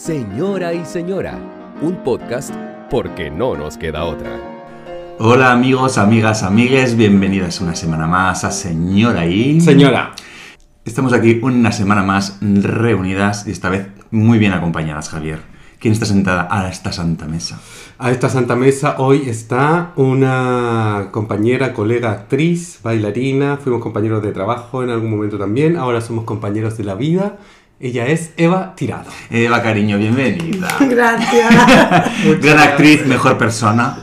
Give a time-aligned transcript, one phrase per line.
[0.00, 1.38] Señora y Señora,
[1.82, 2.54] un podcast
[2.90, 4.30] porque no nos queda otra.
[5.18, 9.60] Hola amigos, amigas, amigues, bienvenidas una semana más a Señora y...
[9.60, 10.14] Señora.
[10.86, 15.40] Estamos aquí una semana más reunidas y esta vez muy bien acompañadas, Javier.
[15.78, 17.60] ¿Quién está sentada a esta santa mesa?
[17.98, 24.82] A esta santa mesa hoy está una compañera, colega, actriz, bailarina, fuimos compañeros de trabajo
[24.82, 27.36] en algún momento también, ahora somos compañeros de la vida.
[27.82, 29.10] Ella es Eva Tirado.
[29.30, 30.68] Eva, cariño, bienvenida.
[30.80, 32.42] Gracias.
[32.42, 34.02] Gran actriz, mejor persona.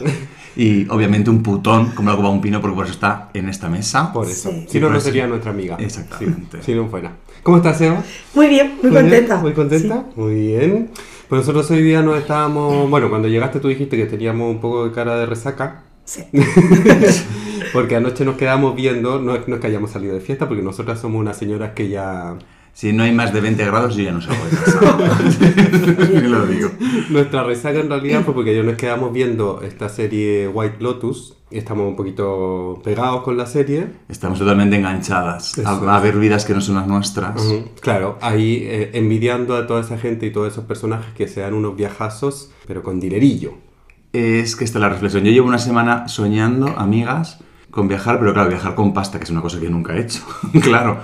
[0.56, 3.70] Y obviamente un putón, como lo copa un pino, porque por eso está en esta
[3.70, 4.12] mesa.
[4.12, 4.50] Por eso.
[4.50, 4.66] Sí.
[4.68, 5.06] Si no, no eso.
[5.06, 5.78] sería nuestra amiga.
[5.80, 6.58] Exactamente.
[6.58, 7.18] Sí, si no fuera.
[7.44, 8.04] ¿Cómo estás, Eva?
[8.34, 9.38] Muy bien, muy contenta.
[9.38, 10.06] Muy contenta.
[10.16, 10.90] Muy bien.
[11.30, 12.90] Pues nosotros hoy día nos estábamos.
[12.90, 15.84] Bueno, cuando llegaste tú dijiste que teníamos un poco de cara de resaca.
[16.04, 16.24] Sí.
[17.74, 20.64] Porque anoche nos quedamos viendo, no es, no es que hayamos salido de fiesta, porque
[20.64, 22.38] nosotras somos unas señoras que ya
[22.78, 26.14] Si no hay más de 20 grados, yo ya no salgo de casa.
[26.14, 26.70] Yo lo digo.
[27.10, 31.34] Nuestra resaca en realidad fue porque ya nos quedamos viendo esta serie White Lotus.
[31.50, 33.88] y Estamos un poquito pegados con la serie.
[34.08, 37.44] Estamos totalmente enganchadas Eso a, ver vidas que no son las nuestras.
[37.44, 41.56] Ujú, Claro, ahí eh, envidiando a toda esa gente y todos esos personajes que sean
[41.56, 43.56] unos viajazos, pero con dinerillo.
[44.14, 45.24] Es que esta es la reflexión.
[45.24, 47.40] Yo llevo una semana soñando, amigas,
[47.72, 50.02] con viajar, pero claro, viajar con pasta, que es una cosa que yo nunca he
[50.02, 50.22] hecho.
[50.62, 51.00] claro,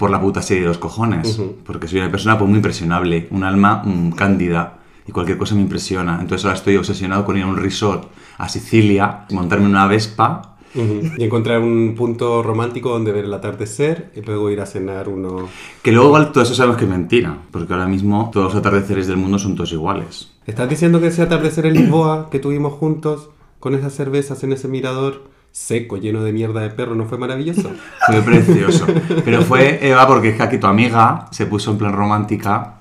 [0.00, 1.38] por la puta serie de los cojones.
[1.66, 5.60] Porque soy una persona pues, muy impresionable, un alma mm, cándida, y cualquier cosa me
[5.60, 6.16] impresiona.
[6.22, 10.56] Entonces ahora estoy obsesionado con ir a un resort a Sicilia, montarme en una Vespa.
[10.74, 15.48] Y encontrar un punto romántico donde ver el atardecer y luego ir a cenar uno.
[15.82, 19.06] Que luego igual todo eso sabemos que es mentira, porque ahora mismo todos los atardeceres
[19.06, 20.30] del mundo son todos iguales.
[20.46, 24.68] ¿Estás diciendo que ese atardecer en Lisboa que tuvimos juntos con esas cervezas en ese
[24.68, 27.70] mirador seco, lleno de mierda de perro, no fue maravilloso?
[28.06, 28.86] Fue precioso.
[29.24, 32.76] Pero fue Eva porque es que aquí tu amiga se puso en plan romántica.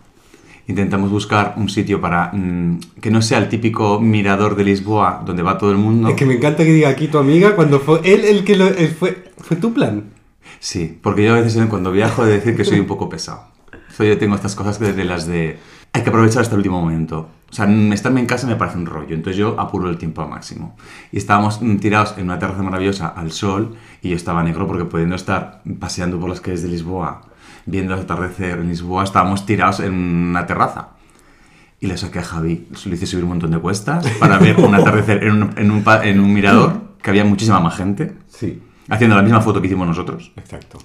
[0.67, 5.41] Intentamos buscar un sitio para mm, que no sea el típico mirador de Lisboa donde
[5.41, 6.09] va todo el mundo.
[6.09, 8.67] Es que me encanta que diga aquí tu amiga cuando fue él el que lo,
[8.67, 10.03] él fue, fue tu plan.
[10.59, 13.45] Sí, porque yo a veces cuando viajo he de decir que soy un poco pesado.
[13.95, 15.57] So, yo tengo estas cosas que de las de...
[15.93, 17.29] Hay que aprovechar hasta el último momento.
[17.51, 19.15] O sea, mm, estarme en casa me parece un rollo.
[19.15, 20.75] Entonces yo apuro el tiempo al máximo.
[21.11, 24.85] Y estábamos mm, tirados en una terraza maravillosa al sol y yo estaba negro porque
[24.85, 27.21] pudiendo estar paseando por las calles de Lisboa,
[27.65, 30.89] viendo el atardecer en Lisboa, estábamos tirados en una terraza.
[31.81, 34.75] Y le saqué a Javi, le hice subir un montón de cuestas para ver un
[34.75, 39.15] atardecer en un, en un en un mirador, que había muchísima más gente, Sí, haciendo
[39.15, 40.79] la misma foto que hicimos nosotros exacto.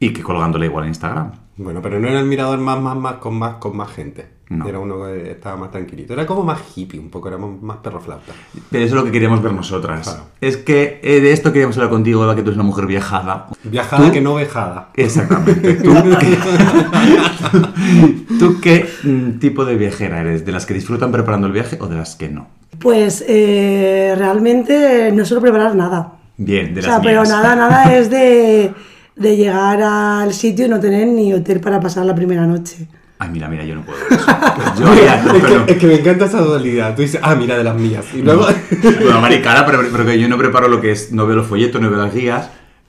[0.00, 1.32] Y que colgándole igual en Instagram.
[1.58, 4.40] Bueno, pero no era el mirador más, más, más, con más, con más gente.
[4.48, 4.66] No.
[4.66, 6.12] Era uno que estaba más tranquilito.
[6.12, 8.32] Era como más hippie, un poco, éramos más perro flauta.
[8.68, 10.08] Pero eso es lo que queríamos ver nosotras.
[10.08, 10.24] Claro.
[10.40, 13.46] Es que eh, de esto queríamos hablar contigo, Eva, que tú eres una mujer viajada.
[13.62, 14.12] Viajada ¿Tú?
[14.12, 14.88] que no vejada.
[14.96, 15.74] Exactamente.
[15.74, 16.38] ¿Tú, qué,
[18.40, 20.44] ¿Tú qué, mm, tipo de viajera eres?
[20.44, 22.48] ¿De las que disfrutan preparando el viaje o de las que no?
[22.80, 26.14] Pues eh, realmente no suelo preparar nada.
[26.38, 28.72] Bien, de O las sea, pero nada, nada es de,
[29.16, 32.86] de llegar al sitio y no tener ni hotel para pasar la primera noche.
[33.18, 34.16] Ay, mira, mira, yo no puedo eso.
[34.80, 36.94] Yo ya, no, es, pero- que, es que me encanta esa dualidad.
[36.96, 38.06] Tú dices, ah, mira, de las mías.
[38.14, 38.46] Y luego.
[39.02, 41.80] Bueno, maricana, pero, pero que yo no preparo lo que es, no veo los folletos,
[41.82, 42.48] no veo las guías,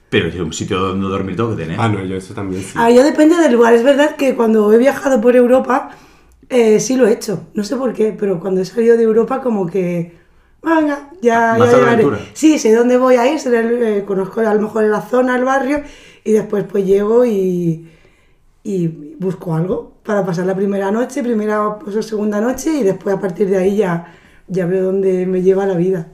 [0.10, 1.78] pero es un sitio donde dormir tengo que tener.
[1.80, 2.72] ah, no, yo eso también sí.
[2.76, 3.74] Ah, yo depende del lugar.
[3.74, 5.90] Es verdad que cuando he viajado por Europa,
[6.48, 7.48] eh, sí lo he hecho.
[7.54, 10.16] No sé por qué, pero cuando he salido de Europa, como que.
[10.64, 12.06] Venga, ya, Más ya llegaré.
[12.34, 15.44] Sí, sé dónde voy a ir, el- eh, conozco a lo mejor la zona, el
[15.44, 15.82] barrio,
[16.24, 17.90] y después pues llego y,
[18.64, 18.88] y
[19.20, 23.20] busco algo para pasar la primera noche, primera pues, o segunda noche, y después a
[23.20, 24.14] partir de ahí ya,
[24.48, 26.08] ya veo dónde me lleva la vida.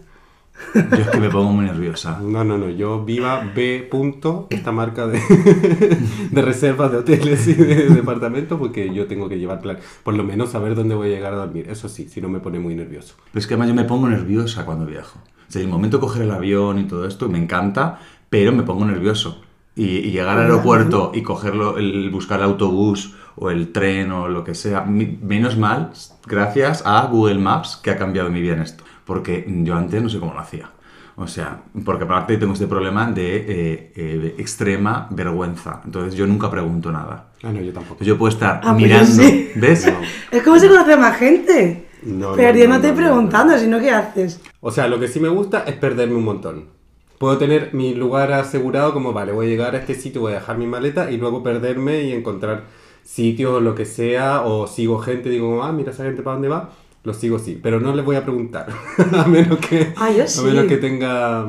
[0.73, 2.19] Yo es que me pongo muy nerviosa.
[2.27, 2.69] No, no, no.
[2.69, 3.87] Yo viva B.
[3.89, 5.19] Punto, esta marca de,
[6.31, 9.77] de reservas de hoteles y de departamentos, porque yo tengo que llevar plan.
[10.03, 11.67] Por lo menos saber dónde voy a llegar a dormir.
[11.69, 13.15] Eso sí, si no me pone muy nervioso.
[13.31, 15.19] Pero es que además yo me pongo nerviosa cuando viajo.
[15.47, 18.63] O sea, el momento de coger el avión y todo esto me encanta, pero me
[18.63, 19.41] pongo nervioso.
[19.77, 24.27] Y, y llegar al aeropuerto y cogerlo, el, buscar el autobús o el tren o
[24.27, 25.91] lo que sea, mi- menos mal,
[26.25, 28.83] gracias a Google Maps, que ha cambiado mi vida en esto.
[29.05, 30.71] Porque yo antes no sé cómo lo hacía.
[31.15, 35.81] O sea, porque aparte tengo este problema de eh, eh, extrema vergüenza.
[35.85, 37.27] Entonces yo nunca pregunto nada.
[37.43, 38.03] Ah, no, yo tampoco.
[38.03, 39.51] Yo puedo estar Ah, pues yo mirando, sí.
[39.55, 39.85] ¿ves?
[39.85, 39.99] No.
[40.37, 41.87] Es como si conoces más gente.
[42.03, 44.39] No, no, Perdiéndote no, no, no, preguntando, si no, ¿qué haces?
[44.59, 46.76] O sea, lo que sí me gusta es perderme un montón.
[47.17, 50.35] Puedo tener mi lugar asegurado como, vale, voy a llegar a este sitio, voy a
[50.35, 52.65] dejar mi maleta y luego perderme y encontrar
[53.03, 56.49] sitios o lo que sea, o sigo gente, digo, ah, mira esa gente para dónde
[56.49, 56.69] va,
[57.03, 58.67] lo sigo sí, pero no les voy a preguntar,
[59.17, 60.41] a menos que, Ah, yo a sí.
[60.43, 61.47] menos que tenga,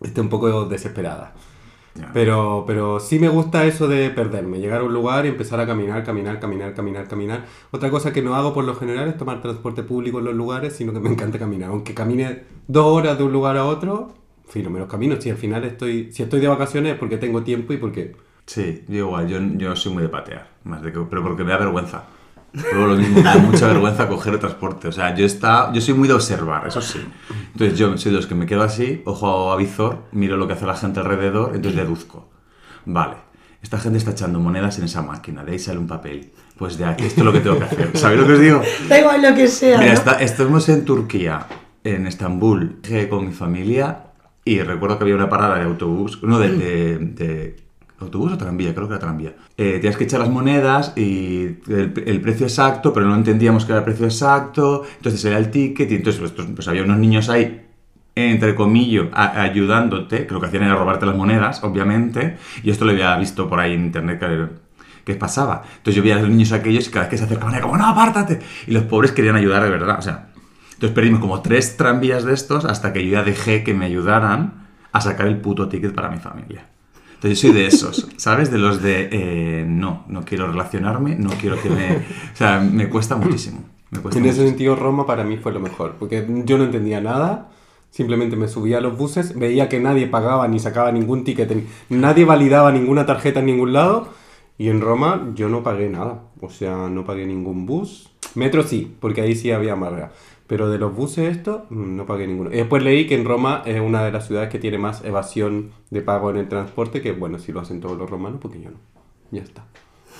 [0.00, 1.34] esté un poco desesperada.
[2.12, 5.66] Pero, pero sí me gusta eso de perderme, llegar a un lugar y empezar a
[5.66, 7.44] caminar, caminar, caminar, caminar, caminar.
[7.72, 10.74] Otra cosa que no hago por lo general es tomar transporte público en los lugares,
[10.76, 11.70] sino que me encanta caminar.
[11.70, 14.12] Aunque camine dos horas de un lugar a otro,
[14.48, 15.20] filo, me los camino.
[15.20, 18.16] Si al final estoy, si estoy de vacaciones es porque tengo tiempo y porque...
[18.46, 21.50] Sí, yo igual, yo, yo soy muy de patear, más de que, pero porque me
[21.50, 22.04] da vergüenza.
[22.72, 24.88] Luego lo mismo, me da mucha vergüenza coger el transporte.
[24.88, 27.00] O sea, yo, está, yo soy muy de observar, eso sí.
[27.52, 30.54] Entonces yo soy de los que me quedo así, ojo a visor, miro lo que
[30.54, 32.30] hace la gente alrededor, entonces deduzco.
[32.86, 33.16] Vale,
[33.62, 36.30] esta gente está echando monedas en esa máquina, de ahí sale un papel.
[36.56, 37.90] Pues de aquí, esto es lo que tengo que hacer.
[37.98, 38.62] ¿Sabéis lo que os digo?
[38.88, 39.76] Da igual lo que sea.
[39.78, 39.98] Mira, ¿no?
[39.98, 41.46] está- estuvimos en Turquía,
[41.84, 42.80] en Estambul,
[43.10, 44.04] con mi familia
[44.54, 47.56] y recuerdo que había una parada de autobús, no, de, de- de-
[48.00, 49.34] autobús o tranvía, creo que era tranvía.
[49.56, 53.72] Eh, tenías que echar las monedas y el, el precio exacto, pero no entendíamos qué
[53.72, 57.28] era el precio exacto, entonces era el ticket y entonces pues, pues había unos niños
[57.28, 57.62] ahí
[58.14, 62.90] entre comillas, ayudándote, que lo que hacían era robarte las monedas, obviamente, y esto lo
[62.90, 64.46] había visto por ahí en internet que,
[65.04, 65.62] que pasaba.
[65.76, 67.76] Entonces yo veía a los niños aquellos y cada vez que se acercaban era como,
[67.76, 68.40] no, apártate.
[68.66, 70.27] Y los pobres querían ayudar de verdad, o sea.
[70.78, 74.68] Entonces perdimos como tres tranvías de estos hasta que yo ya dejé que me ayudaran
[74.92, 76.68] a sacar el puto ticket para mi familia.
[77.14, 78.52] Entonces yo soy de esos, ¿sabes?
[78.52, 81.96] De los de, eh, no, no quiero relacionarme, no quiero que me...
[81.96, 83.64] O sea, me cuesta muchísimo.
[83.90, 84.48] Me cuesta En ese muchísimo.
[84.50, 87.48] sentido Roma para mí fue lo mejor, porque yo no entendía nada.
[87.90, 91.52] Simplemente me subía a los buses, veía que nadie pagaba ni sacaba ningún ticket,
[91.88, 94.10] nadie validaba ninguna tarjeta en ningún lado.
[94.58, 96.22] Y en Roma yo no pagué nada.
[96.40, 98.10] O sea, no pagué ningún bus.
[98.34, 100.12] Metro sí, porque ahí sí había marga.
[100.48, 102.50] Pero de los buses estos, mm, no pagué ninguno.
[102.50, 105.70] Y después leí que en Roma es una de las ciudades que tiene más evasión
[105.90, 108.70] de pago en el transporte, que bueno, si lo hacen todos los romanos, porque yo
[108.70, 108.78] no.
[109.30, 109.64] Ya está.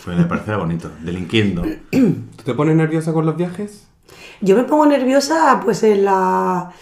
[0.05, 1.63] Pues me parecía bonito, delinquiendo.
[1.91, 3.89] ¿Tú te pones nerviosa con los viajes?
[4.41, 6.73] Yo me pongo nerviosa pues en la,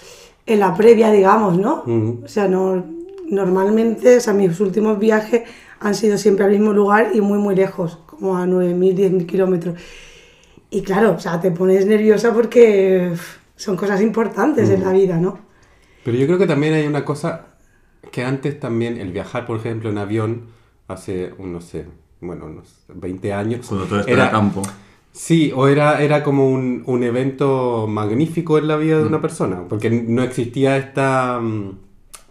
[0.45, 1.83] en la previa, digamos, ¿no?
[1.87, 2.23] Ujú.
[2.25, 2.85] O sea, no,
[3.29, 5.43] normalmente, o sea, mis últimos viajes
[5.81, 9.75] han sido siempre al mismo lugar y muy, muy lejos, como a 9.000, 10.000 kilómetros.
[10.71, 13.13] Y claro, o sea, te pones nerviosa porque
[13.57, 15.39] son cosas importantes en la vida, ¿no?
[16.05, 17.47] Pero yo creo que también hay una cosa
[18.13, 20.47] que antes también, el viajar, por ejemplo, en avión,
[20.89, 21.87] hace, no sé,
[22.21, 23.67] bueno, unos 20 años.
[23.67, 24.63] Cuando todo el campo.
[25.13, 29.65] Sí, o era, era como un, un evento magnífico en la vida de una persona,
[29.69, 31.79] porque no existía esta, mm,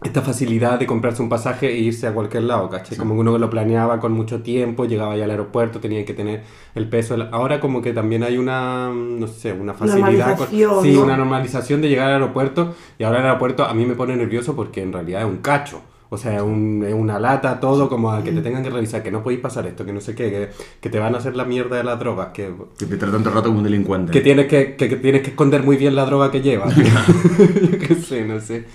[0.05, 2.97] esta facilidad de comprarse un pasaje e irse a cualquier lado, ¿cachai?
[2.97, 6.43] Como que uno lo planeaba con mucho tiempo, llegaba ya al aeropuerto, tenía que tener
[6.75, 7.15] el peso.
[7.31, 10.03] Ahora como que también hay una, mm, no sé, una facilidad.
[10.03, 10.13] con-
[10.47, 11.03] Normalización, sí, ¿no?
[11.03, 14.55] una normalización de llegar al aeropuerto, y ahora el aeropuerto a mí me pone nervioso
[14.55, 15.81] porque en realidad es un cacho.
[16.07, 19.11] O sea, es, un- una lata, todo, como a que te tengan que revisar, que
[19.11, 20.49] no podéis pasar esto, que no sé qué, que,
[20.79, 23.33] que te van a hacer la mierda de las drogas, que, Que te tratan todo
[23.33, 24.11] rato como un delincuente.
[24.11, 26.73] que tienes que, que, que tienes que esconder muy bien la droga que llevas.
[26.75, 28.65] Yo qué sé, no sé.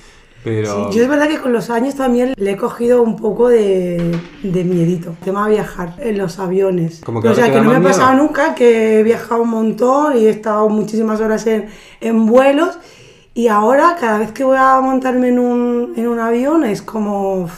[0.42, 0.90] Pero...
[0.90, 4.18] Sí, yo es verdad que con los años también le he cogido un poco de,
[4.42, 5.14] de miedito.
[5.22, 7.02] Tema de viajar en los aviones.
[7.04, 8.24] Como que o sea, que no me ha pasado miedo.
[8.24, 11.66] nunca, que he viajado un montón y he estado muchísimas horas en,
[12.00, 12.78] en vuelos.
[13.34, 17.48] Y ahora, cada vez que voy a montarme en un, en un avión, es como.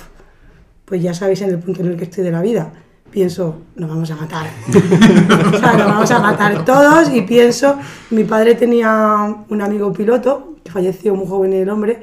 [0.85, 2.73] Pues ya sabéis en el punto en el que estoy de la vida.
[3.11, 4.46] Pienso, nos vamos a matar.
[4.69, 7.14] o sea, nos vamos a matar todos.
[7.14, 7.76] Y pienso,
[8.11, 12.02] mi padre tenía un amigo piloto, que falleció muy joven el hombre,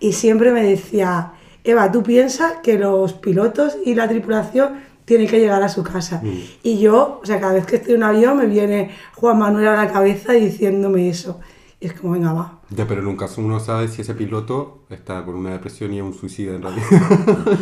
[0.00, 1.32] y siempre me decía,
[1.64, 6.22] Eva, tú piensas que los pilotos y la tripulación tienen que llegar a su casa.
[6.62, 9.68] Y yo, o sea, cada vez que estoy en un avión me viene Juan Manuel
[9.68, 11.40] a la cabeza diciéndome eso.
[11.84, 12.60] Y es como, venga, va.
[12.70, 16.14] Ya, pero nunca uno sabe si ese piloto está con una depresión y es un
[16.14, 16.86] suicida en realidad.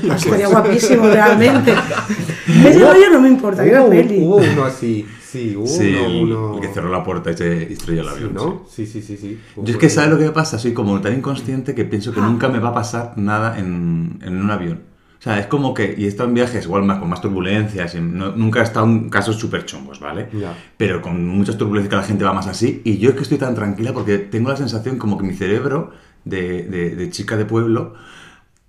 [0.15, 1.75] Estaría guapísimo, realmente.
[2.47, 4.21] Ese rollo no me importa, hubo, peli.
[4.25, 7.37] hubo uno así, sí, hubo Sí, uno, el, uno- el que cerró la puerta y
[7.37, 8.35] se estrelló el Sí, avión.
[8.35, 8.63] ¿no?
[8.71, 9.17] Sí, sí, sí, sí.
[9.17, 9.41] sí.
[9.57, 10.57] Yo es que, ¿sabes lo que me pasa?
[10.57, 14.37] Soy como tan inconsciente que pienso que nunca me va a pasar nada en, en
[14.41, 14.83] un avión.
[15.23, 17.95] O sea, es como que, y he estado en viajes igual más con más turbulencias,
[17.95, 20.29] y no- nunca he estado en casos súper chongos, ¿vale?
[20.33, 20.53] Ya.
[20.77, 23.39] Pero con muchas turbulencias que la gente va más así, y yo es que estoy
[23.39, 25.93] tan tranquila porque tengo la sensación como que mi cerebro
[26.25, 27.95] de, de- de chica de pueblo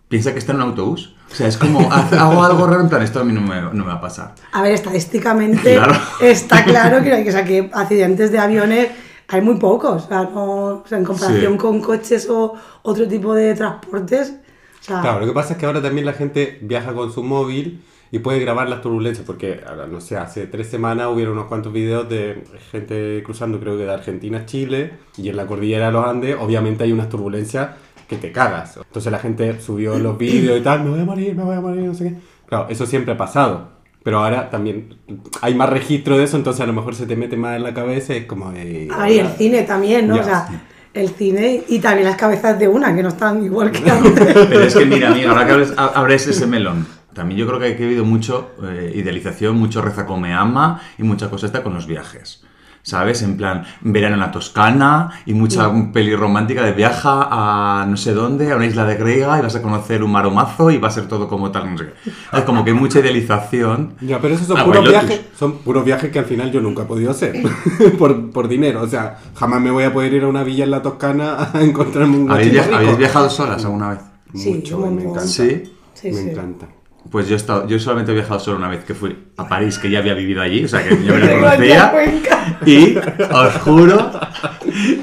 [0.09, 1.15] piensa que está en un autobús.
[1.31, 3.71] O sea, es como, hago algo raro en plan, esto a mí no me, no
[3.71, 4.35] me va a pasar.
[4.51, 5.95] A ver, estadísticamente Claro.
[6.21, 8.89] está claro que, o sea, que accidentes de aviones
[9.27, 10.03] hay muy pocos.
[10.03, 11.57] O sea, no- o sea, en comparación Sí.
[11.57, 14.35] con coches o otro tipo de transportes.
[14.83, 17.23] O sea, Claro, lo que pasa es que ahora también la gente viaja con su
[17.23, 21.45] móvil y puede grabar las turbulencias, porque, ahora, no sé, hace tres semanas hubieron unos
[21.45, 25.87] cuantos videos de gente cruzando, creo que de Argentina a Chile, y en la cordillera
[25.87, 27.69] de los Andes, obviamente hay unas turbulencias
[28.07, 28.77] que te cagas.
[28.77, 31.61] Entonces la gente subió los vídeos y tal, me voy a morir, me voy a
[31.61, 32.15] morir, no sé qué.
[32.45, 33.71] Claro, eso siempre ha pasado.
[34.03, 34.97] Pero ahora también
[35.41, 37.73] hay más registro de eso, entonces a lo mejor se te mete más en la
[37.73, 38.51] cabeza, es como...
[38.51, 40.17] eh, a ver, y el cine también, ¿no?
[40.17, 40.61] Ya, o sea.
[40.93, 44.33] El cine y también las cabezas de una, que no están igual que antes.
[44.33, 47.83] Pero es que mira, mira, ahora que abres, abres ese melón, También yo creo que
[47.83, 51.87] ha habido mucho eh, idealización, mucho reza come ama y mucha cosa está con los
[51.87, 52.43] viajes.
[52.85, 53.21] ¿Sabes?
[53.21, 58.13] En plan, verano en la Toscana y mucha peli romántica de viaja a no sé
[58.13, 60.91] dónde, a una isla de griega y vas a conocer un maromazo y va a
[60.91, 62.11] ser todo como tal, no sé qué.
[62.37, 63.93] Es como que mucha idealización.
[64.01, 66.83] Ya, pero esos son Ah, puros viajes, son puros viajes que al final yo nunca
[66.83, 67.41] he podido hacer
[67.97, 68.81] por, por dinero.
[68.81, 71.61] O sea, jamás me voy a poder ir a una villa en la Toscana a
[71.61, 73.99] encontrarme un ¿Habéis, habéis viajado solas alguna vez?
[74.35, 75.21] Sí, Mucho, me encanta.
[75.21, 75.63] Sí.
[75.93, 76.29] Sí, me sí.
[76.31, 76.67] encanta.
[77.11, 79.77] Pues yo, he estado, yo solamente he viajado solo una vez, que fui a París,
[79.77, 81.93] que ya había vivido allí, o sea que yo me lo conocía.
[82.65, 82.95] Y
[83.31, 84.11] os juro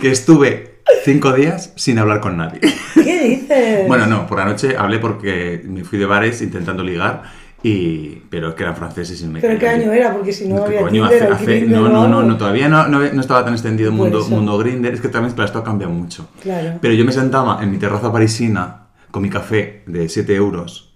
[0.00, 2.60] que estuve cinco días sin hablar con nadie.
[2.94, 3.86] ¿Qué dices?
[3.86, 7.22] Bueno, no, por la noche hablé porque me fui de bares intentando ligar,
[7.62, 8.22] y...
[8.30, 10.12] pero es que eran franceses y me ¿Pero qué año era?
[10.14, 11.08] Porque si no ¿Qué había coño?
[11.08, 14.20] Tinder Hace- hace- no, no, no, no, todavía no, no, no estaba tan extendido mundo,
[14.20, 14.30] eso.
[14.30, 16.28] mundo Grindr, es que también claro, esto cambia mucho.
[16.42, 16.78] Claro.
[16.80, 20.89] Pero yo me sentaba en mi terraza parisina con mi café de 7 euros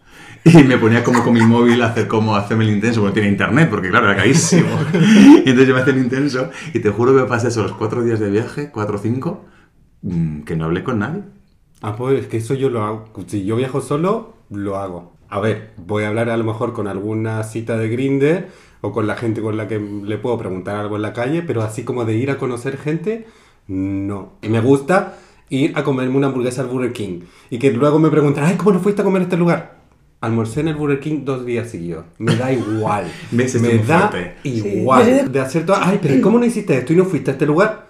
[0.61, 3.15] y me ponía como con mi móvil a hacer como hacerme el intenso, porque no
[3.15, 4.69] tenía internet, porque claro, era carísimo.
[4.93, 8.05] y entonces yo me hacía el intenso y te juro que me pasé esos cuatro
[8.05, 9.45] días de viaje, cuatro o cinco,
[10.03, 11.23] mm, que no hablé con nadie.
[11.81, 13.07] Ah, pues es que eso yo lo hago.
[13.27, 15.15] Si yo viajo solo, lo hago.
[15.31, 18.49] A ver, voy a hablar a lo mejor con alguna cita de Grindr
[18.83, 21.63] o con la gente con la que le puedo preguntar algo en la calle, pero
[21.63, 23.27] así como de ir a conocer gente,
[23.67, 24.35] no.
[24.43, 25.17] Y me gusta
[25.49, 28.73] ir a comerme una hamburguesa al Burger King y que luego me preguntan, ay, ¿cómo
[28.73, 29.74] no fuiste a comer a este lugar?
[30.25, 32.05] Almorcé en el Burger King dos días seguidos.
[32.19, 33.05] Me da igual.
[33.31, 34.35] Me muy da fuerte.
[34.45, 35.05] igual.
[35.05, 35.29] Sí.
[35.29, 35.77] De- hacer todo.
[35.81, 37.87] Ay, pero ¿cómo no hiciste esto y no fuiste a este lugar?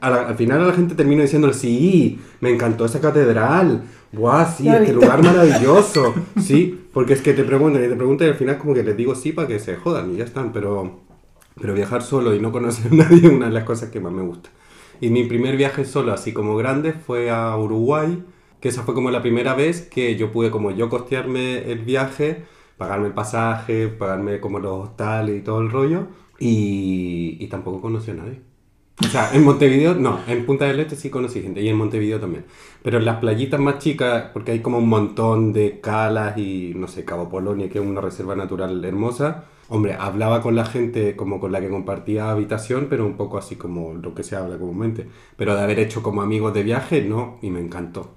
[0.00, 3.82] A la- al final a la gente termino diciéndole, sí, me encantó esa catedral.
[4.12, 6.14] Guau, sí, ¿Lo has este lugar maravilloso.
[6.42, 8.96] Sí, porque es que te preguntan y te preguntan y al final como que les
[8.96, 10.52] digo sí para que se jodan y ya están.
[10.52, 11.00] Pero,
[11.60, 14.12] pero viajar solo y no conocer a nadie es una de las cosas que más
[14.12, 14.50] me gusta.
[15.00, 18.24] Y mi primer viaje solo, así como grande, fue a Uruguay,
[18.66, 22.46] que esa fue como la primera vez que yo pude como yo costearme el viaje,
[22.76, 26.08] pagarme el pasaje, pagarme como los hostales y todo el rollo,
[26.40, 28.40] y, y tampoco conocí a nadie.
[29.00, 32.18] O sea, en Montevideo, no, en Punta del Este sí conocí gente, y en Montevideo
[32.18, 32.44] también.
[32.82, 36.88] Pero en las playitas más chicas, porque hay como un montón de calas y, no
[36.88, 39.44] sé, Cabo Polonia, que es una reserva natural hermosa.
[39.68, 43.56] Hombre, hablaba con la gente como con la que compartía habitación, pero un poco así
[43.56, 45.08] como lo que se habla comúnmente.
[45.36, 48.16] Pero de haber hecho como amigos de viaje, no, y me encantó.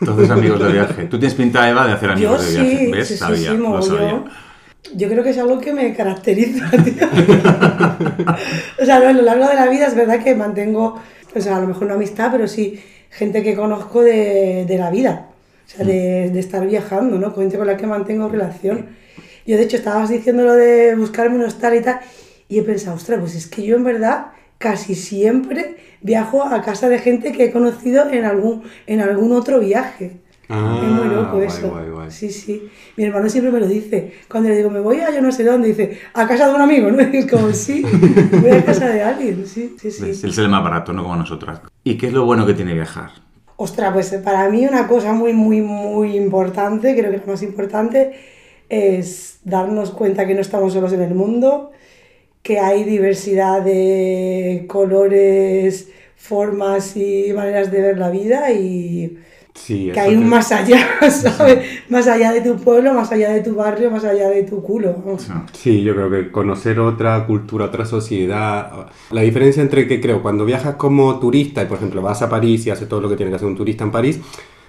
[0.00, 1.04] Entonces, amigos de viaje.
[1.06, 2.78] Tú tienes pinta, Eva, de hacer Yo amigos de viaje.
[2.78, 3.08] sí, ¿Ves?
[3.08, 4.24] sí, sabía, sí, lo mogollón.
[4.24, 4.24] sabía.
[4.94, 7.06] Yo creo que es algo que me caracteriza, tío.
[8.80, 10.98] o sea, no, a lo largo de la vida es verdad que mantengo,
[11.34, 14.90] o sea, a lo mejor no amistad, pero sí gente que conozco de, de la
[14.90, 15.26] vida.
[15.66, 17.32] O sea, de, de estar viajando, ¿no?
[17.32, 18.88] Con gente con la que mantengo relación.
[19.46, 22.00] Yo, de hecho, estabas diciendo lo de buscarme un hostal y tal,
[22.48, 26.88] y he pensado, ostras, pues es que yo en verdad casi siempre viajo a casa
[26.88, 30.20] de gente que he conocido en algún, en algún otro viaje.
[30.52, 31.70] Ah, es muy loco guay, eso.
[31.70, 32.10] guay, guay.
[32.10, 32.68] Sí, sí.
[32.96, 34.14] Mi hermano siempre me lo dice.
[34.28, 36.60] Cuando le digo, me voy a yo no sé dónde, dice, a casa de un
[36.60, 37.00] amigo, ¿no?
[37.12, 37.82] Y es como, sí,
[38.32, 40.04] voy a casa de alguien, sí, sí, sí.
[40.24, 41.60] Él es el más barato, no como nosotras.
[41.84, 43.10] ¿Y qué es lo bueno que tiene viajar?
[43.56, 48.12] Ostras, pues para mí una cosa muy, muy, muy importante, creo que la más importante,
[48.70, 51.72] es darnos cuenta que no estamos solos en el mundo,
[52.42, 59.18] que hay diversidad de colores, formas y maneras de ver la vida y
[59.54, 60.78] Sí, que hay un te- más allá,
[61.10, 61.66] ¿sabes?
[61.90, 64.96] Más allá de tu pueblo, más allá de tu barrio, más allá de tu culo.
[65.18, 68.86] sea, Sí, yo creo que conocer otra cultura, otra sociedad.
[69.10, 72.66] La diferencia entre que creo, cuando viajas como turista, y por ejemplo vas a París
[72.66, 74.20] y haces todo lo que tiene que hacer un turista en París,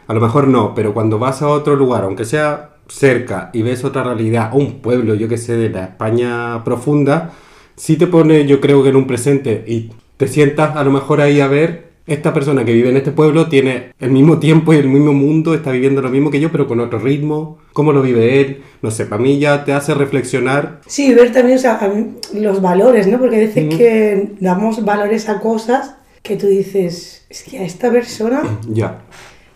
[0.07, 3.83] a lo mejor no, pero cuando vas a otro lugar, aunque sea cerca y ves
[3.83, 7.31] otra realidad, un pueblo, yo que sé, de la España profunda,
[7.75, 11.21] sí te pone, yo creo que en un presente y te sientas a lo mejor
[11.21, 11.91] ahí a ver.
[12.07, 15.53] Esta persona que vive en este pueblo tiene el mismo tiempo y el mismo mundo,
[15.53, 17.59] está viviendo lo mismo que yo, pero con otro ritmo.
[17.73, 18.63] ¿Cómo lo vive él?
[18.81, 21.91] No sé, para mí ya te hace reflexionar Sí, ver también o sea, a
[22.33, 23.19] los valores, ¿no?
[23.19, 27.91] Porque hay veces que damos valores a cosas que tú dices, es que a esta
[27.91, 29.01] persona ya.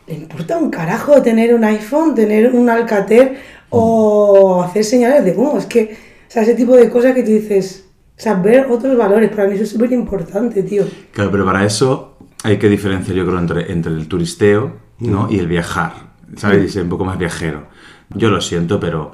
[0.07, 3.37] Le importa un carajo tener un iPhone, tener un Alcatel
[3.69, 5.57] o hacer señales de humo.
[5.57, 5.97] Es que,
[6.27, 7.85] o sea, ese tipo de cosas que tú dices,
[8.17, 10.85] o sea, ver otros valores, para mí eso es súper importante, tío.
[11.11, 15.27] Claro, pero para eso hay que diferenciar, yo creo, entre, entre el turisteo ¿no?
[15.29, 16.13] y el viajar.
[16.37, 16.65] ¿Sabes?
[16.65, 17.67] Y ser un poco más viajero.
[18.09, 19.13] Yo lo siento, pero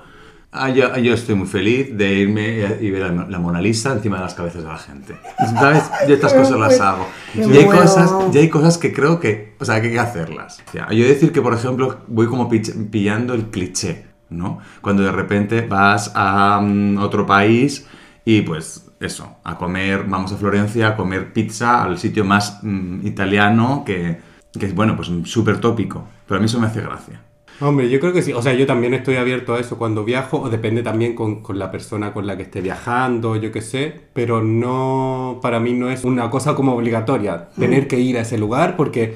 [0.51, 4.17] ah, yo, yo estoy muy feliz de irme y ver la, la Mona Lisa encima
[4.17, 5.15] de las cabezas de la gente.
[5.37, 5.83] ¿Sabes?
[6.07, 7.07] Yo estas cosas las hago.
[7.33, 10.61] Y hay, cosas, y hay cosas que creo que, o sea, que hay que hacerlas.
[10.73, 14.59] Ya, Yo he de decir que, por ejemplo, voy como pillando el cliché, ¿no?
[14.81, 17.87] Cuando de repente vas a mm, otro país
[18.23, 23.05] y pues eso, a comer, vamos a Florencia a comer pizza al sitio más mm,
[23.05, 24.19] italiano que,
[24.57, 26.07] que es, bueno, pues súper tópico.
[26.27, 27.21] Pero a mí eso me hace gracia.
[27.61, 28.33] Hombre, yo creo que sí.
[28.33, 31.59] O sea, yo también estoy abierto a eso cuando viajo, o depende también con, con
[31.59, 35.91] la persona con la que esté viajando, yo qué sé, pero no, para mí no
[35.91, 39.15] es una cosa como obligatoria tener que ir a ese lugar porque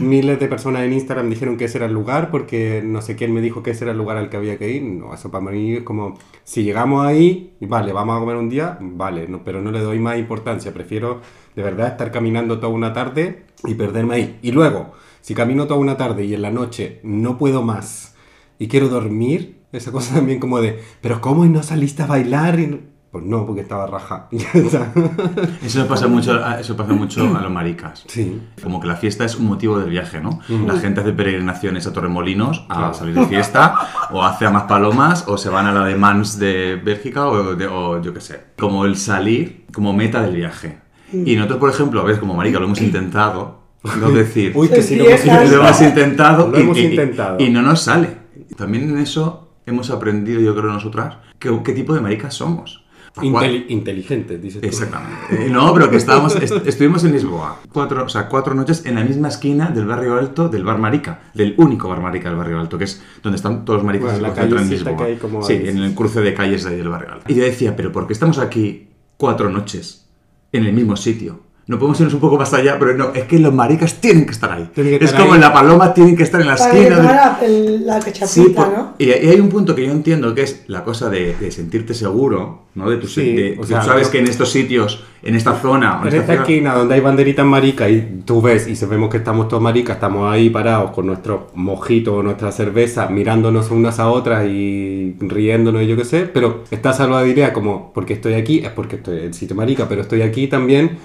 [0.00, 3.32] miles de personas en Instagram dijeron que ese era el lugar porque no sé quién
[3.32, 4.82] me dijo que ese era el lugar al que había que ir.
[4.82, 8.76] No, eso para mí es como, si llegamos ahí, vale, vamos a comer un día,
[8.80, 10.74] vale, no, pero no le doy más importancia.
[10.74, 11.20] Prefiero
[11.54, 14.38] de verdad estar caminando toda una tarde y perderme ahí.
[14.42, 14.94] Y luego,
[15.28, 18.14] si camino toda una tarde y en la noche no puedo más
[18.58, 22.58] y quiero dormir, esa cosa también como de, pero ¿cómo y no saliste a bailar?
[22.58, 22.78] Y no-?"
[23.10, 24.28] Pues no, porque estaba raja.
[25.64, 28.04] Eso pasa mucho, a- eso pasa mucho a los maricas.
[28.06, 28.40] Sí.
[28.62, 30.40] Como que la fiesta es un motivo del viaje, ¿no?
[30.66, 32.94] La gente hace peregrinaciones a Torremolinos a Claro.
[32.94, 33.74] salir de fiesta,
[34.12, 37.54] o hace a más palomas, o se van a la de Mans de Bélgica, o,
[37.54, 38.40] de- o yo qué sé.
[38.58, 40.78] Como el salir como meta del viaje.
[41.12, 43.57] Y nosotros, por ejemplo, a veces como marica lo hemos intentado,
[44.00, 45.50] no decir, Uy, que si lo hemos viejas.
[45.52, 47.36] lo hemos intentado, Lo y, hemos y- intentado.
[47.38, 48.08] y no nos sale.
[48.56, 52.84] También en eso hemos aprendido, yo creo, nosotras, que- qué tipo de maricas somos.
[53.20, 54.66] Inteli- inteligente, dices tú.
[54.68, 55.46] Exactamente.
[55.46, 58.94] Eh, No, pero que estábamos, est- estuvimos en Lisboa, cuatro, o sea, cuatro noches en
[58.94, 62.60] la misma esquina del barrio alto del bar Marica, del único bar Marica del barrio
[62.60, 64.96] alto, que es donde están todos los maricas Bueno, que la se concentran en Lisboa.
[64.98, 67.24] que hay como sí, en el cruce de calles de ahí del barrio alto.
[67.26, 70.06] Y yo decía, pero ¿por qué estamos aquí cuatro noches
[70.52, 71.40] en el mismo sitio?
[71.68, 74.30] No podemos irnos un poco más allá, pero no, es que los maricas tienen que
[74.32, 74.70] estar ahí.
[74.74, 75.36] Que es estar como ahí.
[75.36, 77.38] en la paloma tienen que estar en la Para que esquina.
[77.42, 78.94] el- la cachapita, Sí, por- ¿no?
[78.98, 81.92] y, y hay un punto que yo entiendo que es la cosa de, de sentirte
[81.92, 82.88] seguro, ¿no?
[82.88, 85.56] De tu Sí, de- o tú sea, sabes yo- que en estos sitios, en esta
[85.60, 89.10] zona, o En esta esta esquina donde hay banderitas maricas y tú ves y sabemos
[89.10, 93.98] que estamos todos maricas, estamos ahí parados con nuestro mojito o nuestra cerveza, mirándonos unas
[94.00, 98.14] a otras y riéndonos y yo qué sé, pero está salva de idea como porque
[98.14, 100.96] estoy aquí, es porque estoy en el sitio marica, pero estoy aquí también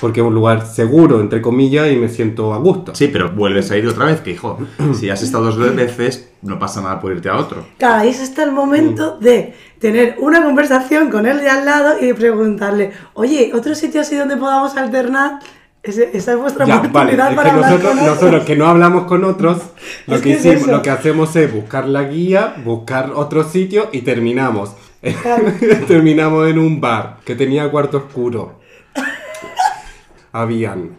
[0.00, 2.94] porque es un lugar seguro, entre comillas, y me siento a gusto.
[2.94, 4.58] Sí, pero vuelves a ir otra vez, que hijo,
[4.98, 7.64] si has estado dos veces, no pasa nada por irte a otro.
[7.78, 12.12] Claro, ahí está el momento de tener una conversación con él de al lado y
[12.14, 15.38] preguntarle, oye, ¿otro sitio así donde podamos alternar?
[15.84, 18.66] Esa es vuestra Ya, vale, oportunidad es para que hablar nosotros, con nosotros que no
[18.66, 19.58] hablamos con otros,
[20.06, 20.70] lo Es que que es hicimos, eso.
[20.70, 24.74] lo que hacemos es buscar la guía, buscar otro sitio y terminamos.
[25.22, 25.44] Claro.
[25.88, 28.61] terminamos en un bar que tenía cuarto oscuro.
[30.32, 30.96] Habían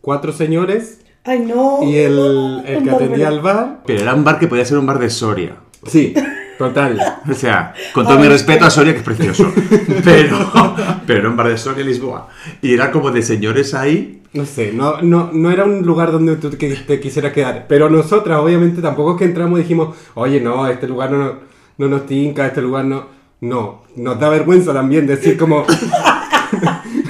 [0.00, 1.80] cuatro señores Ay, no.
[1.82, 3.82] y el, el que atendía al bar.
[3.86, 5.56] Pero era un bar que podía ser un bar de Soria.
[5.84, 6.14] Sí,
[6.58, 7.00] total.
[7.28, 9.52] O sea, con todo mi respeto a Soria, que es precioso.
[10.04, 10.36] Pero,
[11.06, 12.28] pero era un bar de Soria, Lisboa.
[12.62, 14.22] Y era como de señores ahí.
[14.32, 17.66] No sé, no, no, no era un lugar donde tú te, te quisieras quedar.
[17.68, 21.34] Pero nosotras, obviamente, tampoco es que entramos y dijimos, oye, no, este lugar no,
[21.78, 23.16] no nos tinca, este lugar no.
[23.38, 25.64] No, nos da vergüenza también decir como.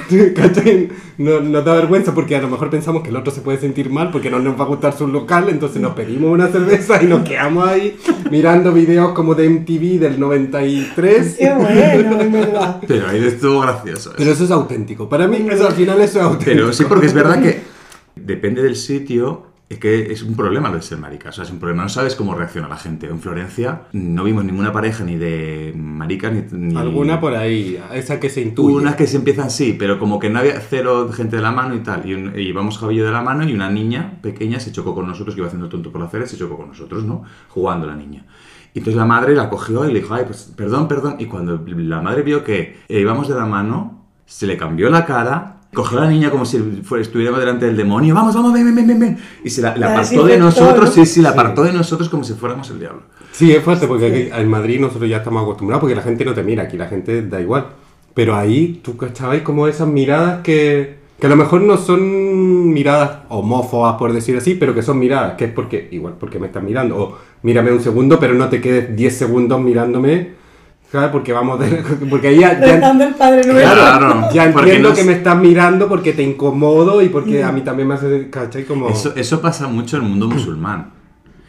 [0.35, 0.88] ¿Cachai?
[1.19, 3.90] No, nos da vergüenza porque a lo mejor pensamos que el otro se puede sentir
[3.90, 7.07] mal porque no nos va a gustar su local, entonces nos pedimos una cerveza y
[7.07, 7.97] nos quedamos ahí
[8.31, 11.37] mirando videos como de MTV del 93.
[11.38, 12.81] Qué bueno, en verdad.
[12.87, 14.12] Pero ahí estuvo gracioso.
[14.16, 15.09] Pero eso es auténtico.
[15.09, 16.51] Para mí, eso al final eso es auténtico.
[16.53, 17.62] Pero sí, porque es verdad que
[18.16, 19.45] depende del sitio.
[19.68, 21.31] Es que es un problema lo de ser marica.
[21.31, 21.83] O sea, es un problema.
[21.83, 23.09] No sabes cómo reacciona la gente.
[23.09, 26.44] En Florencia no vimos ninguna pareja ni de maricas ni.
[26.57, 28.76] ni- Alguna por ahí, esa que se intuye.
[28.76, 31.74] Unas que se empiezan sí, pero como que no había cero gente de la mano
[31.74, 32.09] y tal.
[32.09, 35.35] Y, un- y Javillo de la mano y una niña pequeña se chocó con nosotros,
[35.35, 37.24] que iba haciendo el tonto por la y se chocó con nosotros, ¿no?
[37.48, 38.24] Jugando la niña.
[38.72, 41.16] Y entonces la madre la cogió y le dijo, ay, pues perdón, perdón.
[41.18, 45.56] Y cuando la madre vio que íbamos de la mano, se le cambió la cara.
[45.76, 48.14] Cogió a la niña como si fuera, estuviéramos delante del demonio.
[48.14, 49.18] Vamos, vamos, ven, ven, ven, ven.
[49.44, 50.86] Y se la, la La apartó de nosotros.
[50.88, 51.04] ¿no?
[51.04, 51.38] Sí, sí, la Sí.
[51.38, 53.02] apartó de nosotros como si fuéramos el diablo.
[53.30, 56.32] Sí, es fuerte porque aquí en Madrid nosotros ya estamos acostumbrados porque la gente no
[56.32, 57.66] te mira, aquí la gente da igual.
[58.14, 63.18] Pero ahí tú cachabais como esas miradas que, que a lo mejor no son miradas
[63.28, 66.64] homófobas por decir así, pero que son miradas, que es porque, igual porque me están
[66.64, 70.30] mirando, o mírame un segundo pero no te quedes 10 segundos mirándome,
[70.92, 71.11] ¿sabes?
[71.11, 72.59] Porque vamos, de- porque ahí ya...
[72.61, 73.42] ya- el Padre.
[73.42, 77.53] Claro, ya entiendo no que es- me estás mirando porque te incomodo y porque a
[77.53, 78.64] mí también me hace, ¿cachai?
[78.64, 78.88] Como...
[78.88, 80.92] Eso, eso pasa mucho en el mundo musulmán.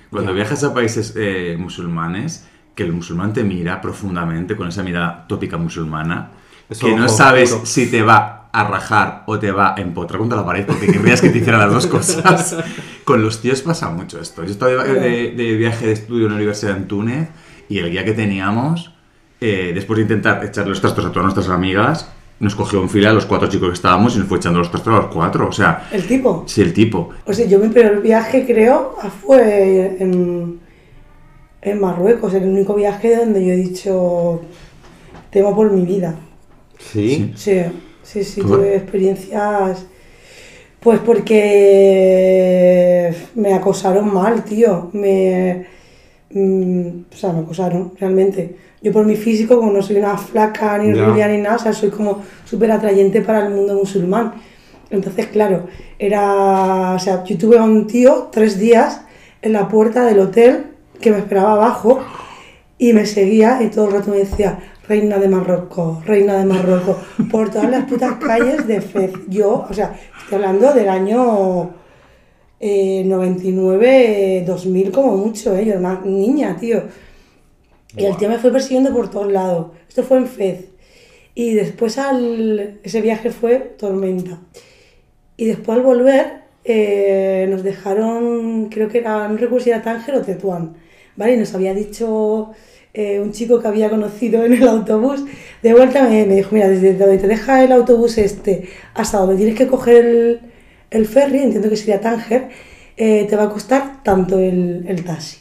[0.09, 0.35] Cuando Ya.
[0.37, 5.57] viajas a países eh, musulmanes, que el musulmán te mira profundamente con esa mirada tópica
[5.57, 6.31] musulmana,
[6.69, 7.65] Eso que no ojo sabes oscuro.
[7.65, 11.21] si te va a rajar o te va a empotrar contra la pared porque querrías
[11.21, 12.55] que te hiciera las dos cosas.
[13.03, 14.43] Con los tíos pasa mucho esto.
[14.43, 17.29] Yo estaba de, de- de viaje de estudio en la universidad en Túnez
[17.69, 18.93] y el guía que teníamos,
[19.39, 23.09] eh, después de intentar echarle los trastos a todas nuestras amigas, nos cogió en fila
[23.09, 25.47] a los cuatro chicos que estábamos y nos fue echando los trastos a los cuatro.
[25.47, 26.43] O sea, El tipo.
[26.45, 30.59] si el tipo O sea, yo mi primer viaje creo fue en,
[31.61, 34.41] en Marruecos, el único viaje donde yo he dicho
[35.31, 36.15] temo por mi vida.
[36.79, 37.33] Sí.
[37.35, 37.61] Sí,
[38.03, 39.85] sí, sí, tuve experiencias.
[40.79, 44.89] Pues porque me acosaron mal, tío.
[44.93, 45.65] Me,
[46.31, 48.55] mm, o sea, me acosaron, realmente.
[48.81, 51.73] Yo por mi físico, como no soy una flaca ni rubia ni nada, o sea,
[51.73, 54.33] soy como súper atrayente para el mundo musulmán.
[54.89, 55.67] Entonces, claro,
[55.99, 59.01] era, o sea, yo tuve a un tío tres días
[59.41, 60.67] en la puerta del hotel
[61.01, 61.99] que me esperaba abajo
[62.77, 66.97] y me seguía y todo el rato me decía, reina de Marruecos, reina de Marruecos,
[67.31, 69.11] por todas las putas calles de Fez.
[69.27, 71.71] Yo, o sea, estoy hablando del año
[72.59, 75.65] eh, 99, 2000 como mucho, ¿eh?
[75.65, 76.83] yo era una niña, tío.
[77.95, 79.67] Y el tío me fue persiguiendo por todos lados.
[79.87, 80.65] Esto fue en Fez.
[81.35, 84.39] Y después al, ese viaje fue tormenta.
[85.35, 90.15] Y después al volver eh, nos dejaron, creo que era, no recuerdo si era Tánger
[90.15, 90.75] o Tetuán,
[91.15, 91.35] ¿vale?
[91.35, 92.51] Y nos había dicho
[92.93, 95.23] eh, un chico que había conocido en el autobús,
[95.61, 99.37] de vuelta me, me dijo, mira, desde donde te deja el autobús este hasta donde
[99.37, 100.39] tienes que coger el,
[100.91, 102.49] el ferry, entiendo que sería Tánger,
[102.95, 105.37] eh, te va a costar tanto el, el taxi.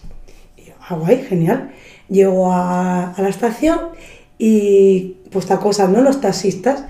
[0.57, 1.71] Y yo, ah, guay, genial.
[2.09, 3.79] Llego a, a la estación
[4.39, 6.03] y pues te acosan, ¿no?
[6.03, 6.85] Los taxistas.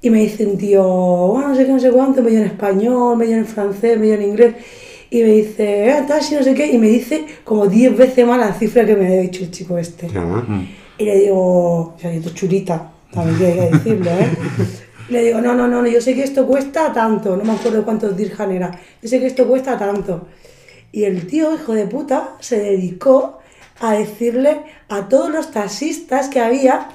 [0.00, 3.16] Y me dice un tío, bueno, no sé qué, no sé cuánto, medio en español,
[3.16, 4.54] medio en francés, medio en inglés.
[5.10, 6.66] Y me dice, eh, taxi, no sé qué.
[6.66, 9.78] Y me dice como 10 veces más la cifra que me había dicho el chico
[9.78, 10.08] este.
[10.08, 10.44] Ya.
[10.98, 14.30] Y le digo, o sea, yo chulita, también hay que decirlo, ¿eh?
[15.08, 17.84] Le digo, no, no, no, no, yo sé que esto cuesta tanto, no me acuerdo
[17.84, 18.70] cuántos dirham era,
[19.02, 20.28] yo sé que esto cuesta tanto.
[20.92, 23.38] Y el tío, hijo de puta, se dedicó
[23.80, 26.88] a decirle a todos los taxistas que había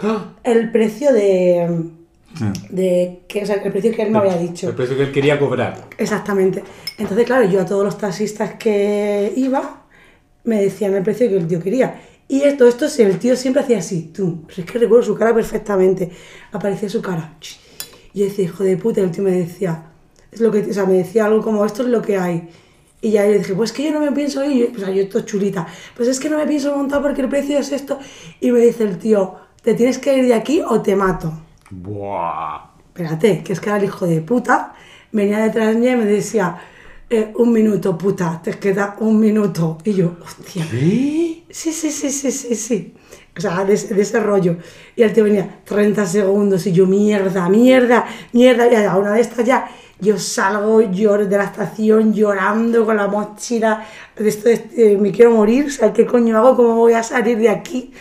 [0.43, 1.89] el precio de,
[2.37, 2.45] Sí.
[2.69, 4.69] de que, o sea, el precio que él me había dicho.
[4.69, 5.87] El precio que él quería cobrar.
[5.97, 6.63] Exactamente.
[6.97, 9.81] Entonces, claro, yo a todos los taxistas que iba
[10.43, 12.01] me decían el precio que el tío quería.
[12.27, 14.45] Y esto, esto, el tío siempre hacía así, tú.
[14.55, 16.11] Es que recuerdo su cara perfectamente.
[16.51, 17.33] Aparecía su cara.
[18.13, 19.91] Y yo decía, hijo de puta, el tío me decía,
[20.31, 22.49] es lo que, o sea, me decía algo como, esto es lo que hay.
[23.01, 25.67] Y ya yo dije, pues que yo no me pienso ir, pues yo esto chulita,
[25.95, 27.99] pues es que no me pienso montar porque el precio es esto.
[28.41, 31.31] Y me dice el tío, te tienes que ir de aquí o te mato
[31.69, 32.71] Buah.
[32.87, 34.73] espérate, que es que era el hijo de puta,
[35.11, 36.59] venía detrás mía y me decía,
[37.09, 39.77] eh, un minuto, puta, te queda un minuto.
[39.83, 40.65] Y yo, hostia.
[40.69, 42.93] Sí, sí, sí, sí, sí, sí.
[43.39, 44.57] O sea, de, ese- rollo.
[44.95, 48.67] Y el tío venía 30 segundos y yo, mierda, mierda, mierda.
[48.71, 49.69] Y a una de estas ya,
[50.01, 53.85] yo salgo lloro de la estación llorando con la mochila.
[54.17, 55.67] De esto, este, me quiero morir.
[55.67, 56.57] O sea, ¿qué coño hago?
[56.57, 57.93] ¿Cómo voy a salir de aquí?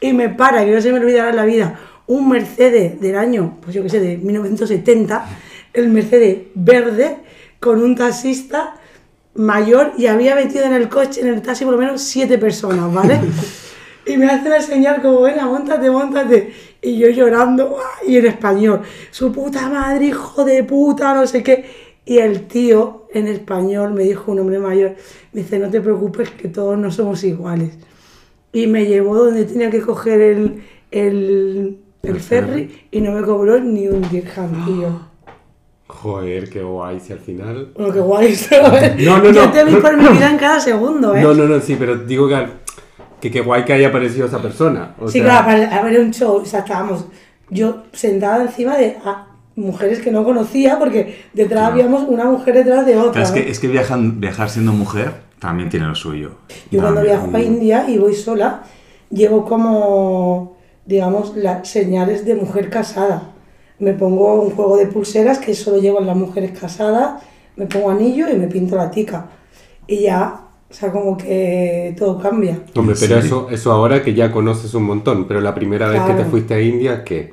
[0.00, 3.74] Y me para, que no se me olvidará la vida, un Mercedes del año, pues
[3.74, 5.26] yo qué sé, de 1970,
[5.74, 7.16] el Mercedes verde,
[7.60, 8.74] con un taxista
[9.34, 12.92] mayor y había metido en el coche, en el taxi, por lo menos siete personas,
[12.92, 13.20] ¿vale?
[14.06, 16.52] y me hace la señal como, venga, montate, montate.
[16.82, 18.04] Y yo llorando, ¡ah!
[18.06, 21.64] y en español, su puta madre, hijo de puta, no sé qué.
[22.04, 24.94] Y el tío, en español, me dijo un hombre mayor,
[25.32, 27.76] me dice, no te preocupes, que todos no somos iguales.
[28.52, 33.58] Y me llevó donde tenía que coger el, el, el ferry y no me cobró
[33.58, 35.00] ni un dirham, tío.
[35.88, 37.72] Joder, qué guay, si al final...
[37.76, 38.96] Bueno, qué guay, ¿sabes?
[39.04, 39.52] No, no, Yo no.
[39.52, 41.22] te vi por mi vida en cada segundo, ¿eh?
[41.22, 42.52] No, no, no, sí, pero digo que, al-
[43.20, 44.94] que qué guay que haya aparecido esa persona.
[45.00, 47.06] O sí, sea, claro, para, a ver un show, o sea, estábamos
[47.50, 52.84] yo sentada encima de ah, mujeres que no conocía porque detrás habíamos una mujer detrás
[52.86, 53.12] de otra.
[53.12, 53.34] Claro, es ¿no?
[53.34, 56.32] que, es que viajan, viajar siendo mujer también tiene lo suyo.
[56.70, 58.62] Yo cuando viajo a India y voy sola,
[59.10, 63.30] llevo como, digamos, las señales de mujer casada.
[63.78, 67.22] Me pongo un juego de pulseras que solo llevan las mujeres casadas,
[67.56, 69.26] me pongo anillo y me pinto la tica.
[69.86, 70.45] Y ya,
[70.76, 72.60] o sea, como que todo cambia.
[72.74, 73.06] Hombre, Sí.
[73.08, 76.24] pero eso, eso ahora que ya conoces un montón, pero la primera vez que te
[76.26, 77.32] fuiste a India, ¿qué?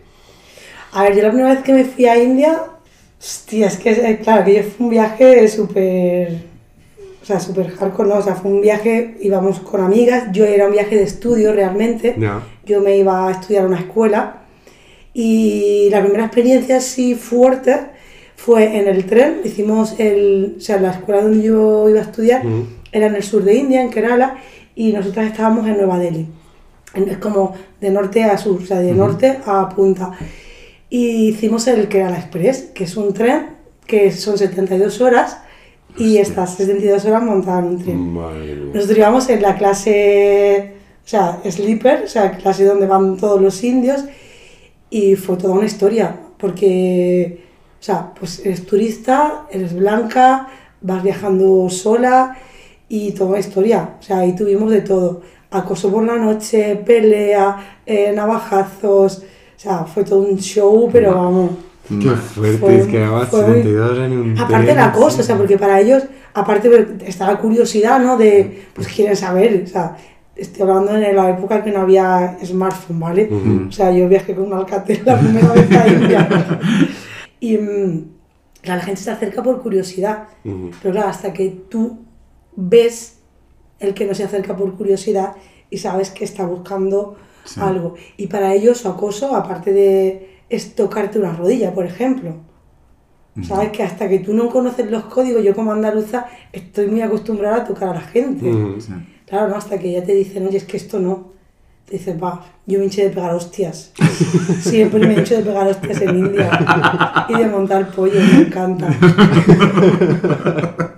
[0.94, 2.64] A ver, yo la primera vez que me fui a India,
[3.20, 6.38] hostia, es que, eh, claro, que yo fue un viaje súper,
[7.22, 8.16] o sea, súper hardcore, ¿no?
[8.16, 12.16] O sea, fue un viaje, íbamos con amigas, yo era un viaje de estudio realmente,
[12.66, 14.44] yo me iba a estudiar a una escuela
[15.14, 17.78] y la primera experiencia así fuerte
[18.38, 22.46] fue en el tren, hicimos el, o sea, la escuela donde yo iba a estudiar
[22.46, 22.68] Ujú.
[22.94, 24.38] Era en el sur de India, en Kerala,
[24.76, 26.28] y nosotras estábamos en Nueva Delhi.
[26.94, 30.12] Es como de norte a sur, o sea, de norte a punta.
[30.90, 33.48] Y hicimos el Kerala Express, que es un tren
[33.86, 35.40] que son 72 horas
[35.98, 38.14] y estas 72 horas montadas en un tren.
[38.14, 38.56] Madre.
[38.74, 43.64] Nosotros íbamos en la clase, o sea, sleeper, o sea, clase donde van todos los
[43.64, 44.06] indios,
[44.90, 47.44] y fue toda una historia, porque,
[47.80, 50.48] o sea, pues eres turista, eres blanca,
[50.82, 52.38] vas viajando sola,
[52.90, 58.12] y toda historia, o sea, ahí tuvimos de todo, acoso por la noche, pelea, eh,
[58.16, 59.20] navajazos,
[59.56, 61.52] o sea, fue todo un show, pero vamos...
[61.88, 65.22] Qué fuerte, Fue- es que además fue- 72 en un Aparte tren, la cosa, sí.
[65.22, 68.16] o sea, porque para ellos, aparte de- está la curiosidad, ¿no?
[68.18, 69.98] De, pues quieren saber, o sea,
[70.36, 73.30] estoy hablando en la época que no había smartphone, ¿vale?
[73.68, 76.28] O sea, yo viajé con un Alcatel la primera vez a India.
[77.42, 78.06] y mm,
[78.62, 80.72] claro, la gente se acerca por curiosidad, Ujú.
[80.82, 82.00] pero claro, hasta que tú
[82.56, 83.18] ves
[83.80, 85.34] el que no se acerca por curiosidad
[85.70, 87.60] y sabes que está buscando Sí.
[87.62, 87.96] algo.
[88.16, 92.36] Y para ellos su acoso, aparte de es tocarte una rodilla, por ejemplo.
[93.42, 97.58] Sabes que hasta que tú no conoces los códigos, yo como andaluza estoy muy acostumbrada
[97.58, 98.52] a tocar a la gente.
[98.80, 98.94] Sí.
[99.26, 99.56] Claro, ¿no?
[99.56, 101.34] Hasta que ya te dicen, oye, es que esto no.
[101.86, 103.92] Te dices, va, yo me hinché de pegar hostias.
[104.62, 107.26] Siempre me hincho de pegar hostias en India.
[107.28, 108.88] Y de montar pollo, me encanta.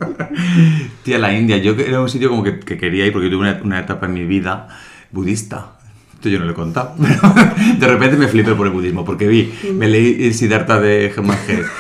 [1.06, 3.62] Tía, la India, yo era un sitio como que, que quería ir porque tuve una,
[3.64, 4.68] una etapa en mi vida
[5.12, 5.76] budista.
[6.24, 6.96] Yo no lo he contado.
[7.78, 11.20] de repente me flipé por el budismo porque vi, me leí el Siddhartha de Hesse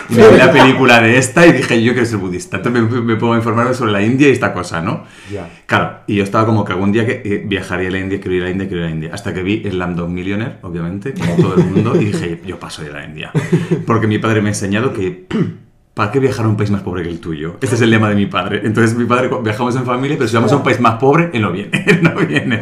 [0.09, 2.57] y me vi la película de esta y dije, yo quiero ser budista.
[2.57, 5.05] Entonces me, me pongo a informarme sobre la India y esta cosa, ¿no?
[5.33, 5.49] Ya.
[5.65, 8.35] Claro, y yo estaba como que algún día que eh, viajaría a la India, quiero
[8.35, 9.09] ir a la India, quiero ir a la India.
[9.11, 12.91] Hasta que vi Slamdog Millionaire, obviamente, como todo el mundo, y dije, yo paso de
[12.91, 13.31] la India.
[13.87, 15.25] Porque mi padre me ha enseñado que,
[15.95, 17.55] ¿para qué viajar a un país más pobre que el tuyo?
[17.61, 18.61] Este es el lema de mi padre.
[18.63, 21.41] Entonces, mi padre, viajamos en familia, pero si vamos a un país más pobre, él
[21.41, 21.83] no viene.
[21.87, 22.61] Él no viene.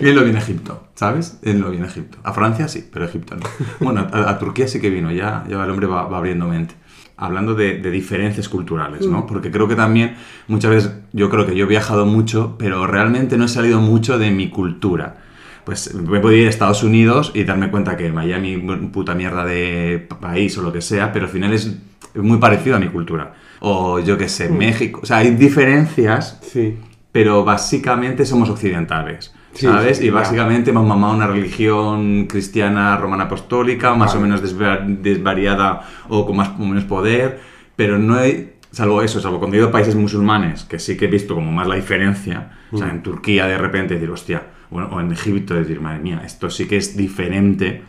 [0.00, 1.38] Él no viene a Egipto, ¿sabes?
[1.42, 2.18] Él no viene a Egipto.
[2.22, 3.42] A Francia sí, pero a Egipto no.
[3.80, 6.74] Bueno, a, a Turquía sí que vino, ya, ya el hombre va, va abriendo mente
[7.16, 9.24] hablando de, de diferencias culturales, ¿no?
[9.24, 10.16] Porque creo que también
[10.48, 14.18] muchas veces, yo creo que yo he viajado mucho, pero realmente no he salido mucho
[14.18, 15.18] de mi cultura.
[15.64, 18.56] Pues me podido ir a Estados Unidos y darme cuenta que Miami,
[18.92, 21.78] puta mierda de país o lo que sea, pero al final es
[22.14, 23.34] muy parecido a mi cultura.
[23.60, 25.00] O yo qué sé, México.
[25.02, 26.76] O sea, hay diferencias, Sí.
[27.12, 29.34] pero básicamente somos occidentales.
[29.54, 29.98] ¿Sabes?
[29.98, 34.28] sí, y básicamente hemos mamado una religión cristiana romana apostólica, más o Vale.
[34.32, 37.38] menos desva- desvariada o con más o menos poder,
[37.76, 41.04] pero no hay, salvo eso, salvo cuando he ido a países musulmanes, que sí que
[41.04, 42.78] he visto como más la diferencia, o Mm.
[42.80, 46.50] sea, en Turquía de repente decir, hostia, bueno, o en Egipto decir, madre mía, esto
[46.50, 47.84] sí que es diferente,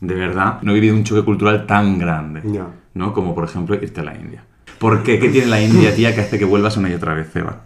[0.00, 2.68] de verdad, no he vivido un choque cultural tan grande, Ya.
[2.98, 3.14] ¿No?
[3.14, 4.44] Como por ejemplo irte a la India.
[4.78, 5.18] ¿Por qué?
[5.18, 7.62] ¿Qué tiene la India, tía, que hace que vuelvas una y otra vez, Eva?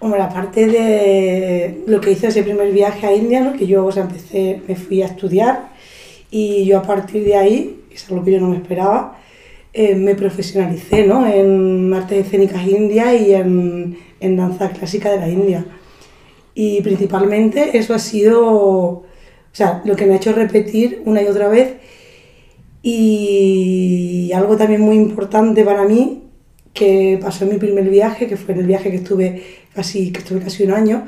[0.00, 3.54] Hombre, aparte de lo que hice ese primer viaje a India, ¿no?
[3.54, 5.70] que yo o sea, empecé, me fui a estudiar
[6.30, 9.18] y yo a partir de ahí, que es algo que yo no me esperaba,
[9.72, 11.26] eh, me profesionalicé ¿no?
[11.26, 15.64] en artes escénicas indias y en, en danza clásica de la India.
[16.54, 19.04] Y principalmente eso ha sido, o
[19.52, 21.74] sea, lo que me ha hecho repetir una y otra vez.
[22.88, 26.22] Y algo también muy importante para mí,
[26.72, 29.42] que pasó en mi primer viaje, que fue en el viaje que estuve
[29.74, 31.04] casi, que estuve casi un año,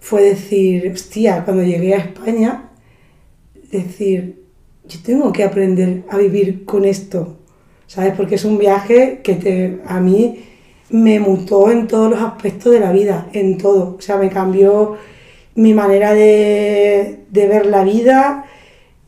[0.00, 2.70] fue decir, hostia, cuando llegué a España,
[3.70, 4.42] decir,
[4.88, 7.36] yo tengo que aprender a vivir con esto,
[7.86, 8.14] ¿sabes?
[8.16, 10.42] Porque es un viaje que te, a mí
[10.88, 13.96] me mutó en todos los aspectos de la vida, en todo.
[13.98, 14.96] O sea, me cambió
[15.54, 18.46] mi manera de, de ver la vida,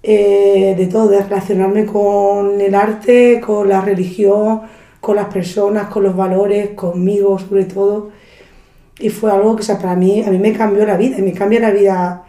[0.02, 4.62] eh, de todo, de relacionarme con el arte, con la religión,
[5.00, 8.10] con las personas, con los valores, conmigo sobre todo.
[8.98, 11.22] Y fue algo que o sea, para mí, a mí me cambió la vida y
[11.22, 12.24] me cambia la vida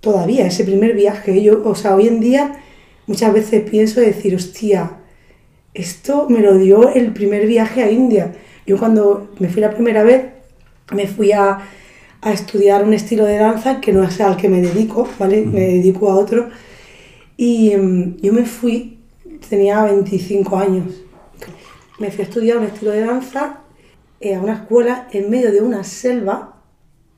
[0.00, 1.42] todavía, ese primer viaje.
[1.42, 2.60] Yo, o sea, hoy en día
[3.06, 4.98] muchas veces pienso decir, hostia,
[5.74, 8.32] esto me lo dio el primer viaje a India.
[8.66, 10.26] Yo cuando me fui la primera vez,
[10.92, 11.58] me fui a,
[12.22, 15.42] a estudiar un estilo de danza que no es al que me dedico, ¿vale?
[15.44, 16.48] Me dedico a otro.
[17.36, 18.98] Y mm, yo me fui,
[19.48, 21.02] tenía 25 años.
[21.98, 23.60] Me fui a estudiar un estilo de danza
[24.20, 26.56] eh, a una escuela en medio de una selva,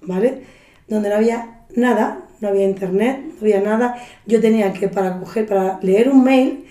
[0.03, 0.43] ¿vale?
[0.89, 3.97] Donde no había nada, no había internet, no había nada.
[4.27, 6.67] Yo tenía que, para coger, para leer un mail,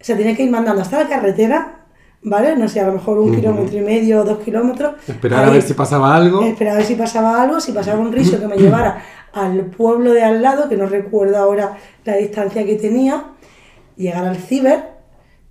[0.00, 1.80] o sea, tenía que ir mandando hasta la carretera,
[2.22, 2.56] ¿vale?
[2.56, 4.94] No sé, a lo mejor un kilómetro y medio, dos kilómetros.
[5.06, 6.42] Esperar a ver si pasaba algo.
[6.42, 9.02] Esperaba a ver si pasaba algo, si pasaba un riso que me llevara
[9.32, 13.24] al pueblo de al lado, que no recuerdo ahora la distancia que tenía,
[13.96, 14.84] llegar al ciber,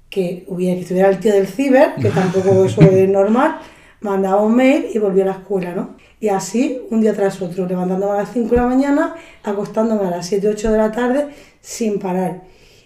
[0.09, 3.59] que hubiera que estuviera el tío del ciber, que tampoco eso es normal,
[4.01, 5.97] mandaba un mail y volvía a la escuela, ¿no?
[6.19, 10.09] Y así, un día tras otro, levantándome a las 5 de la mañana, acostándome a
[10.09, 11.27] las 7, 8 de la tarde,
[11.61, 12.43] sin parar.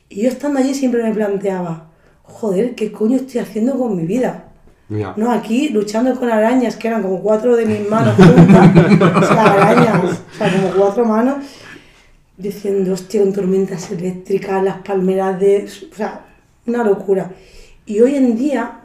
[0.09, 1.89] Y yo estando allí siempre me planteaba,
[2.21, 4.52] joder, ¿qué coño estoy haciendo con mi vida?
[5.17, 9.43] No, aquí luchando con arañas, que eran como cuatro de mis manos juntas, o sea,
[9.53, 11.37] arañas, o sea, como cuatro manos,
[12.37, 15.67] diciendo, hostia, con tormentas eléctricas, las palmeras de...
[15.91, 16.25] O sea,
[16.65, 17.31] una locura.
[17.85, 18.79] Y hoy en día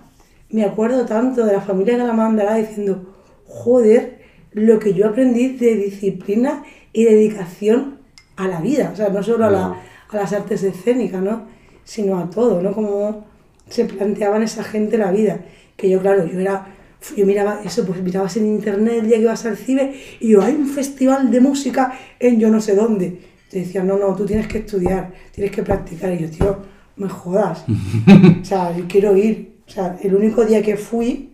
[0.51, 3.15] me acuerdo tanto de la familia Calamandra diciendo,
[3.47, 4.19] joder,
[4.53, 7.99] lo que yo aprendí de disciplina y dedicación
[8.37, 9.75] a la vida, o sea, no solo a, la-
[10.11, 11.43] a las artes escénicas, ¿no?
[11.85, 12.73] Sino a todo, ¿no?
[12.73, 13.27] Como
[13.69, 15.41] se planteaban esa gente la vida.
[15.79, 16.75] Que yo, claro, yo era
[17.17, 20.43] yo miraba eso, pues mirabas en internet el día que ibas al ciber y yo,
[20.43, 23.21] hay un festival de música en yo no sé dónde.
[23.49, 26.13] Te decían, no, no, tú tienes que estudiar, tienes que practicar.
[26.13, 26.57] Y yo, tío,
[26.97, 27.65] me jodas.
[28.43, 29.55] o sea, yo quiero ir.
[29.67, 31.31] O sea, el único día que fui,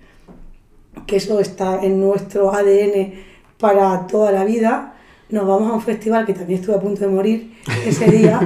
[1.06, 3.14] que eso está en nuestro ADN
[3.58, 4.93] para toda la vida,
[5.30, 7.54] nos vamos a un festival que también estuve a punto de morir
[7.86, 8.40] ese día.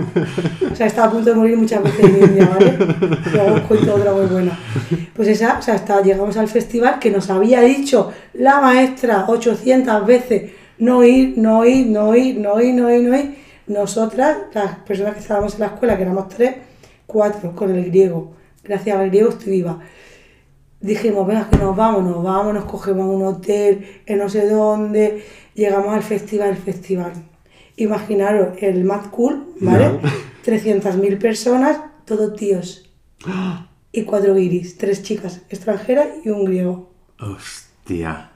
[0.70, 2.78] O sea, estaba a punto de morir muchas veces en India, ¿vale?
[3.32, 4.58] Luego os cuento otra muy buena.
[5.14, 10.06] Pues esa, o sea, hasta llegamos al festival que nos había dicho la maestra 800
[10.06, 13.34] veces no ir, no ir, no ir, no ir, no ir, no ir.
[13.66, 16.54] Nosotras, las personas que estábamos en la escuela, que éramos tres,
[17.06, 18.32] cuatro, con el griego.
[18.62, 19.62] Gracias al griego estoy
[20.80, 25.24] dijimos, venga, que nos vamos, nos vamos, nos cogemos un hotel en no sé dónde,
[25.58, 27.12] llegamos al festival, el festival.
[27.76, 30.00] Imaginaros el Mad Cool, ¿vale?
[30.44, 32.90] 300.000 personas, todos tíos.
[33.92, 36.90] Y cuatro guiris, tres chicas extranjeras y un griego.
[37.20, 38.30] Hostia.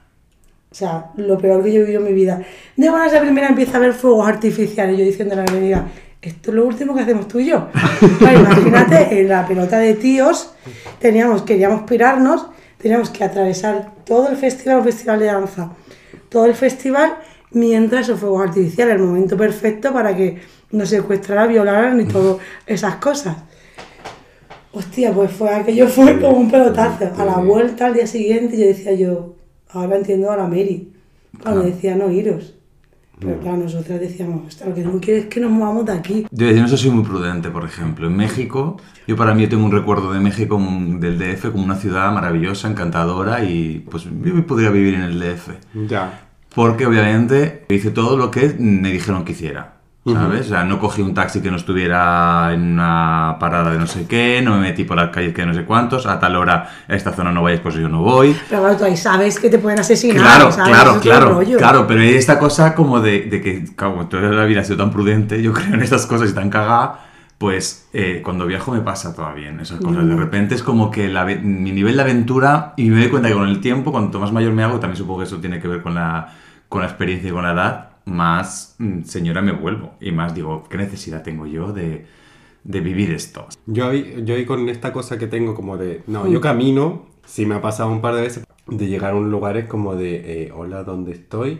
[0.71, 2.41] O sea, lo peor que yo he vivido en mi vida.
[2.75, 4.97] De buenas a primera empieza a ver fuegos artificiales.
[4.97, 5.87] Yo diciendo a la amiga,
[6.21, 7.69] esto es lo último que hacemos tú y yo.
[8.19, 10.53] Imagínate, en la pelota de tíos,
[10.99, 12.47] teníamos, queríamos pirarnos,
[12.79, 15.73] teníamos que atravesar todo el festival, un festival de danza,
[16.33, 17.13] todo el festival,
[17.51, 20.39] mientras esos fuegos artificiales, el momento perfecto para que
[20.71, 23.37] nos secuestraran, violaran y todas esas cosas.
[24.73, 27.11] Hostia, pues fue aquello fue como un pelotazo.
[27.15, 29.35] A la vuelta al día siguiente yo decía yo,
[29.69, 30.91] ahora entiendo a la Mary,
[31.41, 32.55] cuando decía no iros.
[33.19, 36.25] Pero claro, nosotras decíamos, "Hostia, lo que no quiero es que nos movamos de aquí.
[36.31, 38.07] Yo en eso soy muy prudente, por ejemplo.
[38.07, 40.59] En México, yo para mí tengo un recuerdo de México,
[40.99, 45.51] del DF, como una ciudad maravillosa, encantadora y pues yo podría vivir en el DF.
[45.87, 46.22] Ya.
[46.53, 49.73] Porque obviamente hice todo lo que me dijeron que hiciera.
[50.05, 50.47] ¿Sabes?
[50.47, 54.05] O sea, no cogí un taxi que no estuviera en una parada de no sé
[54.05, 56.93] qué, no me metí por las calles que no sé cuántos, a tal hora a
[56.93, 58.35] esta zona no vayas, pues yo no voy.
[58.49, 60.17] Pero claro, tú ahí sabes que te pueden asesinar.
[60.17, 60.73] Claro, ¿sabes?
[60.73, 64.59] claro, claro, claro, pero hay esta cosa como de, de que, como toda la vida
[64.59, 66.99] ha sido tan prudente, yo creo en estas cosas y tan cagada,
[67.43, 70.05] pues eh, cuando viajo me pasa todavía en esas cosas.
[70.05, 70.07] Mm.
[70.07, 73.33] De repente es como que la mi nivel de aventura, y me doy cuenta que
[73.33, 75.81] con el tiempo, cuanto más mayor me hago, también supongo que eso tiene que ver
[75.81, 76.33] con la,
[76.69, 79.95] con la experiencia y con la edad, más mm, señora me vuelvo.
[79.99, 82.05] Y más digo, ¿qué necesidad tengo yo de,
[82.63, 83.47] de vivir esto?
[83.65, 86.01] Yo ahí, yo ahí con esta cosa que tengo como de...
[86.07, 89.31] No, yo camino, sí me ha pasado un par de veces, de llegar a un
[89.31, 91.59] lugar es como de, eh, hola, ¿dónde estoy?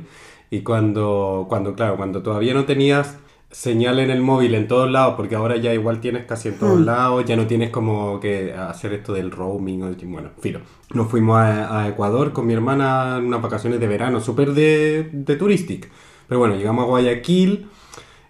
[0.49, 3.17] Y cuando, cuando, claro, cuando todavía no tenías
[3.53, 6.81] señal en el móvil en todos lados, porque ahora ya igual tienes casi en todos
[6.81, 10.59] lados, ya no tienes como que hacer esto del roaming, o- bueno, filo.
[10.93, 15.09] Nos fuimos a, a Ecuador con mi hermana en unas vacaciones de verano, súper de,
[15.13, 15.89] de touristic.
[16.27, 17.67] Pero bueno, llegamos a Guayaquil,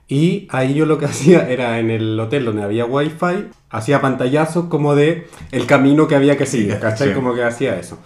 [0.08, 4.66] y ahí yo lo que hacía era en el hotel donde había wifi, hacía pantallazos
[4.66, 7.10] como de el camino que había que seguir, ¿cachai?
[7.10, 7.14] sí.
[7.16, 7.98] Como que hacía eso.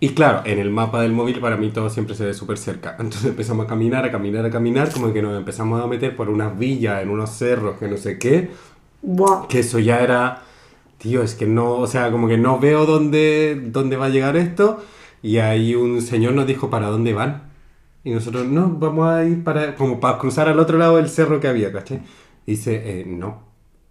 [0.00, 2.96] Y claro, en el mapa del móvil para mí todo siempre se ve súper cerca.
[2.98, 6.28] Entonces empezamos a caminar, a caminar, a caminar, como que nos empezamos a meter por
[6.28, 8.50] unas villas, en unos cerros, que no sé qué.
[9.02, 9.46] Buah.
[9.48, 10.42] Que eso ya era,
[10.98, 14.36] tío, es que no, o sea, como que no veo dónde, dónde va a llegar
[14.36, 14.82] esto.
[15.22, 17.44] Y ahí un señor nos dijo, ¿para dónde van?
[18.04, 21.40] Y nosotros, no, vamos a ir para, como para cruzar al otro lado del cerro
[21.40, 22.02] que había, ¿cachai?
[22.46, 23.42] Dice, eh, no.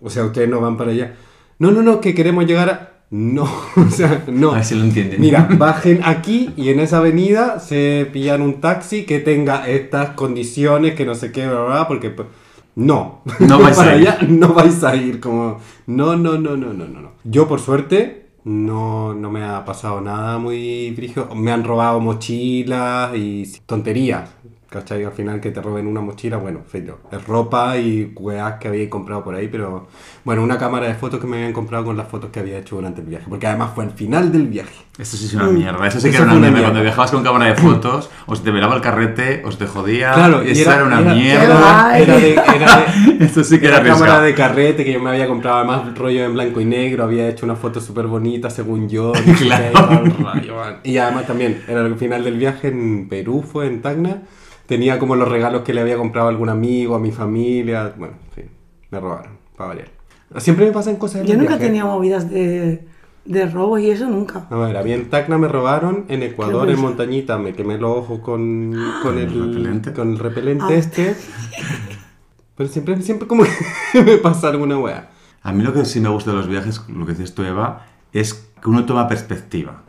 [0.01, 1.15] O sea, ustedes no van para allá.
[1.57, 2.92] No, no, no, que queremos llegar a...
[3.15, 3.43] No,
[3.75, 4.53] o sea, no.
[4.53, 5.21] A ver si lo entienden.
[5.21, 10.95] Mira, bajen aquí y en esa avenida se pillan un taxi que tenga estas condiciones,
[10.95, 12.27] que no sé qué, bla, porque pues,
[12.75, 14.07] no, No vais para a ir.
[14.09, 17.11] allá no vais a ir, como no, no, no, no, no, no, no.
[17.23, 21.29] Yo por suerte no, no me ha pasado nada muy brígido.
[21.35, 24.27] Me han robado mochilas y tonterías.
[24.73, 25.03] ¿Cachai?
[25.03, 26.97] Al final que te roben una mochila, bueno, feo.
[27.11, 29.87] Es ropa y weas que había comprado por ahí, pero
[30.23, 32.77] bueno, una cámara de fotos que me habían comprado con las fotos que había hecho
[32.77, 34.73] durante el viaje, porque además fue al final del viaje.
[34.97, 35.87] Esto sí es una mierda.
[35.87, 36.49] Eso sí que Eso era una una mierda.
[36.51, 36.63] mierda.
[36.69, 40.11] Cuando viajabas con cámara de fotos, os te velaba el carrete, os te jodía.
[40.13, 41.97] Claro, y y eso era, una era- mierda.
[41.99, 42.85] Era, era de, era
[43.17, 45.95] de- Esto sí que era era cámara de carrete que yo me había comprado además
[45.97, 49.11] rollo en blanco y negro, había hecho una foto súper bonita según yo.
[49.37, 50.03] Claro.
[50.83, 50.93] y.
[50.93, 54.23] Y además también, era el final del viaje en Perú, fue en Tacna,
[54.65, 58.15] tenía como los regalos que le había comprado a algún amigo, a mi familia, bueno,
[58.25, 58.51] en fin,
[58.91, 59.87] me robaron, para variar.
[60.37, 61.67] Siempre me pasan cosas en Yo nunca viajes.
[61.67, 62.87] tenía movidas de,
[63.25, 64.47] de robos y eso nunca.
[64.49, 66.79] A ver, a mí en Tacna me robaron, en Ecuador, en.
[66.79, 69.93] Montañita, me quemé los ojos con, con, el, repelente?
[69.93, 70.73] con el repelente Ah.
[70.73, 71.15] este.
[72.55, 75.09] Pero siempre, siempre como que me pasa alguna wea.
[75.41, 77.85] A mí lo que sí me gusta de los viajes, lo que dices tú, Eva,
[78.13, 79.83] es que uno toma perspectiva,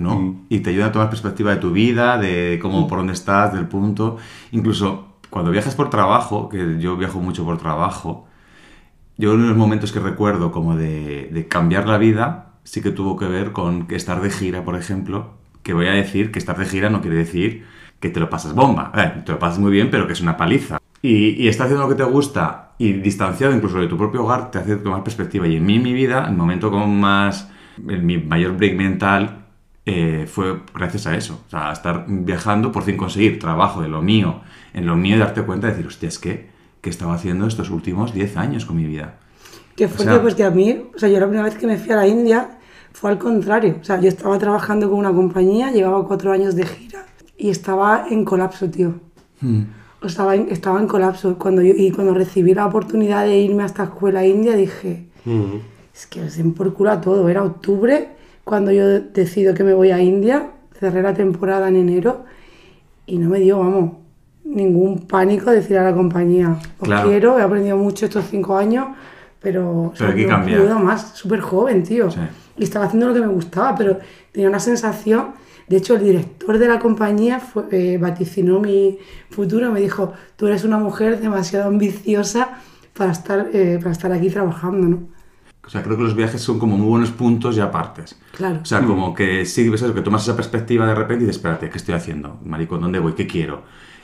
[0.00, 0.18] ¿no?
[0.18, 0.46] Mm.
[0.48, 3.66] Y te ayuda a tomar perspectiva de tu vida, de cómo, por dónde estás, del
[3.66, 4.16] punto.
[4.52, 8.26] Incluso cuando viajas por trabajo, que yo viajo mucho por trabajo,
[9.16, 12.90] yo uno de los momentos que recuerdo como de, de cambiar la vida, sí que
[12.90, 16.38] tuvo que ver con que estar de gira, por ejemplo, que voy a decir que
[16.38, 17.64] estar de gira no quiere decir
[18.00, 18.92] que te lo pasas bomba.
[18.96, 20.78] Eh, te lo pasas muy bien, pero que es una paliza.
[21.02, 24.50] Y, y estar haciendo lo que te gusta y distanciado incluso de tu propio hogar
[24.50, 25.46] te hace tomar perspectiva.
[25.46, 27.50] Y en mí, en mi vida, el momento con más,
[27.88, 29.46] en mi mayor break mental
[29.92, 31.40] eh, fue gracias a eso.
[31.46, 34.40] O sea, a estar viajando, por fin conseguir trabajo de lo mío,
[34.72, 36.48] en lo mío y darte cuenta de decir, hostia, es que,
[36.80, 39.16] ¿qué estaba haciendo estos últimos 10 años con mi vida?
[39.76, 41.76] Que fuerte, sea- pues que a mí, o sea, yo la primera vez que me
[41.78, 42.58] fui a la India
[42.92, 43.76] fue al contrario.
[43.80, 48.06] O sea, yo estaba trabajando con una compañía, llevaba cuatro años de gira y estaba
[48.10, 48.94] en colapso, tío.
[50.02, 51.36] O Estaba en, estaba en colapso.
[51.38, 55.56] Cuando yo, y cuando recibí la oportunidad de irme a esta escuela india, dije, Mm.
[55.94, 57.28] es que se me por culo a todo.
[57.28, 58.08] Era octubre
[58.50, 62.24] cuando yo decido que me voy a India, cerré la temporada en enero
[63.06, 63.92] y no me dio, vamos,
[64.44, 67.08] ningún pánico decir a la compañía, os Claro.
[67.08, 68.88] quiero, he aprendido mucho estos cinco años,
[69.40, 72.10] pero, Pero hay que no más, súper joven, tío.
[72.10, 72.18] Sí.
[72.56, 73.98] Y estaba haciendo lo que me gustaba, pero
[74.32, 75.26] tenía una sensación,
[75.68, 78.98] de hecho el director de la compañía fue- eh, vaticinó mi
[79.30, 82.48] futuro, me dijo, tú eres una mujer demasiado ambiciosa
[82.98, 85.19] para estar, eh, para estar aquí trabajando, ¿no?
[85.64, 88.18] O sea, creo que los viajes son como muy buenos puntos y apartes.
[88.36, 88.60] Claro.
[88.62, 91.36] O sea, como que sí, ves eso, que tomas esa perspectiva de repente y dices,
[91.36, 92.40] espérate, ¿qué estoy haciendo?
[92.44, 93.12] Maricón, ¿dónde voy?
[93.12, 93.62] ¿Qué quiero?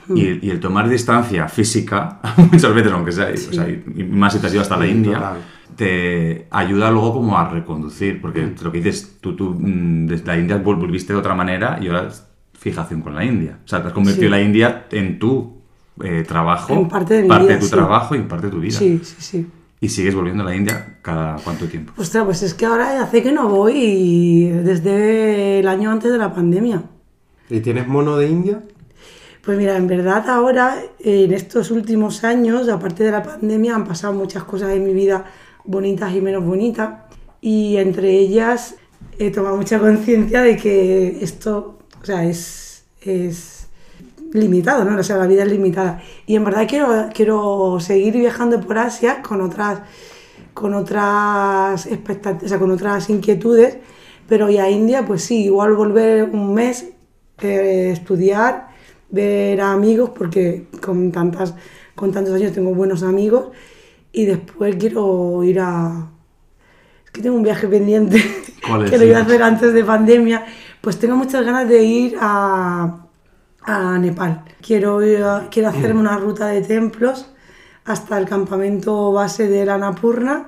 [0.09, 2.19] Y, y el tomar distancia física,
[2.51, 4.91] muchas veces, aunque sea, o sea, y más si te has ido hasta la Sí,
[4.91, 5.37] India, total.
[5.75, 10.37] te ayuda luego como a reconducir, porque lo que dices, tú, tú mm, desde la
[10.37, 13.59] India vol- volviste de otra manera y ahora es fijación con la India.
[13.65, 14.31] O sea, te has convertido Sí.
[14.31, 15.57] la India en tu
[16.01, 17.71] eh, trabajo, En parte de mi vida, tu sí.
[17.71, 18.77] trabajo y en parte de tu vida.
[18.77, 19.47] Sí, sí, sí.
[19.79, 21.93] Y sigues volviendo a la India cada cuánto tiempo.
[21.97, 26.17] Ostras, pues es que ahora hace que no voy y desde el año antes de
[26.17, 26.83] la pandemia.
[27.49, 28.63] ¿Y tienes mono de India?
[29.47, 34.13] Pues mira, en verdad ahora, en estos últimos años, aparte de la pandemia, han pasado
[34.13, 35.25] muchas cosas en mi vida
[35.63, 37.03] bonitas y menos bonitas.
[37.39, 38.75] Y entre ellas
[39.19, 43.56] he tomado mucha conciencia de que esto, o sea, es, es
[44.37, 44.99] limitado, ¿no?
[44.99, 46.01] O sea, la vida es limitada.
[46.25, 49.81] Y en verdad quiero, quiero seguir viajando por Asia con otras,
[50.53, 53.77] con otras expectativas, o sea, con otras inquietudes,
[54.27, 56.89] pero y a India, pues sí, igual volver un mes,
[57.41, 58.69] eh, estudiar,
[59.09, 61.53] ver a amigos, porque con, tantas,
[61.95, 63.49] con tantos años tengo buenos amigos,
[64.11, 66.09] y después quiero ir a...
[67.05, 68.21] Es que tengo un viaje pendiente
[68.89, 70.45] que lo iba a hacer antes de pandemia,
[70.81, 73.06] pues tengo muchas ganas de ir a,
[73.67, 74.43] a Nepal.
[74.65, 77.27] Quiero, ir a- quiero hacerme una ruta de templos
[77.85, 80.47] hasta el campamento base de la Annapurna.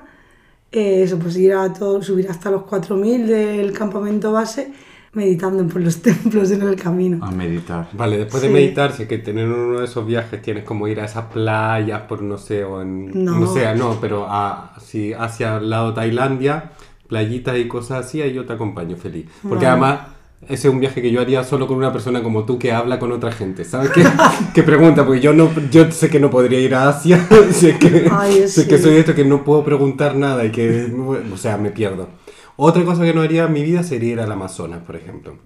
[0.72, 4.72] Eh, eso, pues ir a todo, subir hasta los 4.000 del campamento base
[5.12, 7.24] meditando por los templos en el camino.
[7.24, 7.88] A meditar.
[7.92, 11.00] Vale, después de meditar, si es que tener uno de esos viajes tienes como ir
[11.00, 13.24] a esa playa por no sé, o en.
[13.24, 13.38] No.
[13.40, 16.70] No, sé, no, pero a, si hacia el lado Tailandia,
[17.08, 19.26] playitas y cosas así, ahí yo te acompaño feliz.
[19.42, 19.84] Porque Vale.
[19.84, 20.00] además,
[20.48, 22.98] ese es un viaje que yo haría solo con una persona como tú que habla
[22.98, 23.64] con otra gente.
[23.64, 24.04] ¿Sabes qué?
[24.54, 28.08] que pregunta, porque yo no yo sé que no podría ir a Asia, sé que,
[28.10, 28.68] Ay, sé sí.
[28.68, 30.92] que soy esto que no puedo preguntar nada y que,
[31.32, 32.08] o sea, me pierdo.
[32.56, 35.38] Otra cosa que no haría en mi vida sería ir al Amazonas, por ejemplo.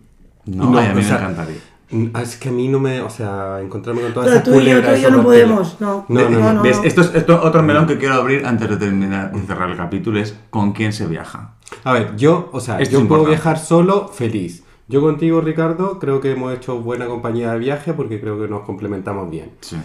[0.46, 1.56] No, No, ay, a mí o me sea, encantaría.
[1.90, 4.60] Mm, Es que a mí no me, o sea, encontrarme con todas Pero esas tú
[4.60, 6.06] y yo, tú y yo no podemos, no.
[6.08, 6.62] No, no, No, no.
[6.62, 6.80] ¿Ves?
[6.82, 10.18] Esto es esto, otro melón que quiero abrir antes de terminar y cerrar el capítulo
[10.18, 11.54] es con quién se viaja.
[11.84, 13.30] A ver, yo, o sea, Esto yo puedo importante.
[13.30, 14.63] viajar solo, feliz.
[14.86, 18.62] Yo contigo, Ricardo, creo que hemos hecho buena compañía de viaje porque creo que nos
[18.62, 19.50] complementamos bien.
[19.60, 19.76] Sí.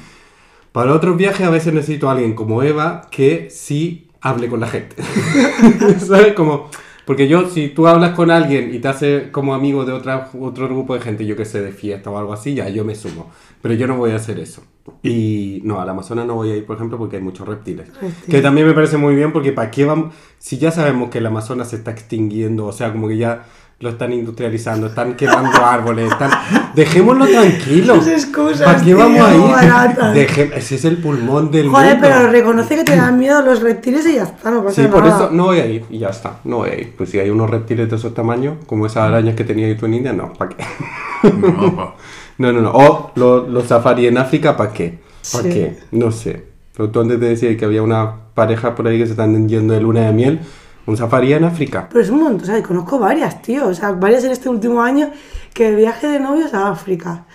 [0.72, 4.68] Para otros viajes a veces necesito a alguien como Eva que sí hable con la
[4.68, 4.96] gente.
[6.00, 6.34] ¿Sabes?
[6.34, 6.70] Como,
[7.06, 10.68] porque yo, si tú hablas con alguien y te hace como amigo de otra, otro
[10.68, 13.32] grupo de gente, yo que sé, de fiesta o algo así, ya yo me sumo.
[13.62, 14.64] Pero yo no voy a hacer eso.
[15.02, 17.88] Y no, al Amazonas no voy a ir, por ejemplo, porque hay muchos reptiles.
[17.88, 18.26] Reptiles.
[18.30, 20.14] Que también me parece muy bien porque ¿para qué vamos?
[20.38, 23.46] Si ya sabemos que el Amazonas se está extinguiendo, o sea, como que ya
[23.82, 26.30] lo están industrializando, están quemando árboles, están...
[26.76, 27.96] Dejémoslo tranquilo.
[27.96, 29.96] Esas excusas, ¿Para qué tío, vamos a ir?
[30.14, 32.08] Deje- Ese es el pulmón del Joder, mundo.
[32.10, 35.04] pero reconoce que te dan miedo los reptiles y ya está, no pasa Sí, por
[35.04, 35.16] nada.
[35.16, 36.94] eso no voy a ir y ya está, no voy a ir.
[36.98, 39.94] Pues si hay unos reptiles de esos tamaños, como esas arañas que tenía tú en
[39.94, 40.64] India, no, ¿para qué?
[41.34, 41.96] No, pa-
[42.38, 42.72] No, no, no.
[42.72, 45.00] O los los safari en África, ¿para qué?
[45.32, 45.50] ¿Para Sí.
[45.50, 45.78] qué?
[45.92, 46.46] No sé.
[46.76, 49.74] Pero tú antes te decías que había una pareja por ahí que se están yendo
[49.74, 50.40] de luna de miel.
[50.90, 51.88] Un safari en África.
[51.90, 53.68] Pero es un montón, o sea, conozco varias, tío.
[53.68, 55.10] O sea, varias en este último año
[55.54, 57.26] que viaje de novios a África.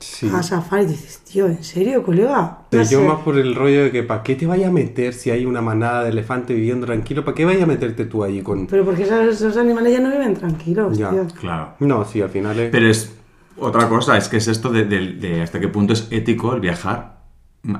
[0.00, 0.30] Sí.
[0.34, 0.82] A safari.
[0.84, 2.58] Y dices, tío, ¿en serio, colega?
[2.70, 2.98] Yo No sé.
[2.98, 5.62] más por el rollo de que ¿para qué te vaya a meter si hay una
[5.62, 7.24] manada de elefantes viviendo tranquilo?
[7.24, 8.66] ¿Para qué vaya a meterte tú ahí con...?
[8.66, 11.10] Pero porque esos, esos animales ya no viven tranquilos, Ya.
[11.10, 11.26] tío.
[11.40, 11.74] Claro.
[11.80, 12.70] No, sí, al final es...
[12.70, 13.14] Pero es
[13.56, 16.60] otra cosa, es que es esto de, de- de hasta qué punto es ético el
[16.60, 17.20] viajar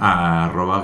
[0.01, 0.83] a arroba.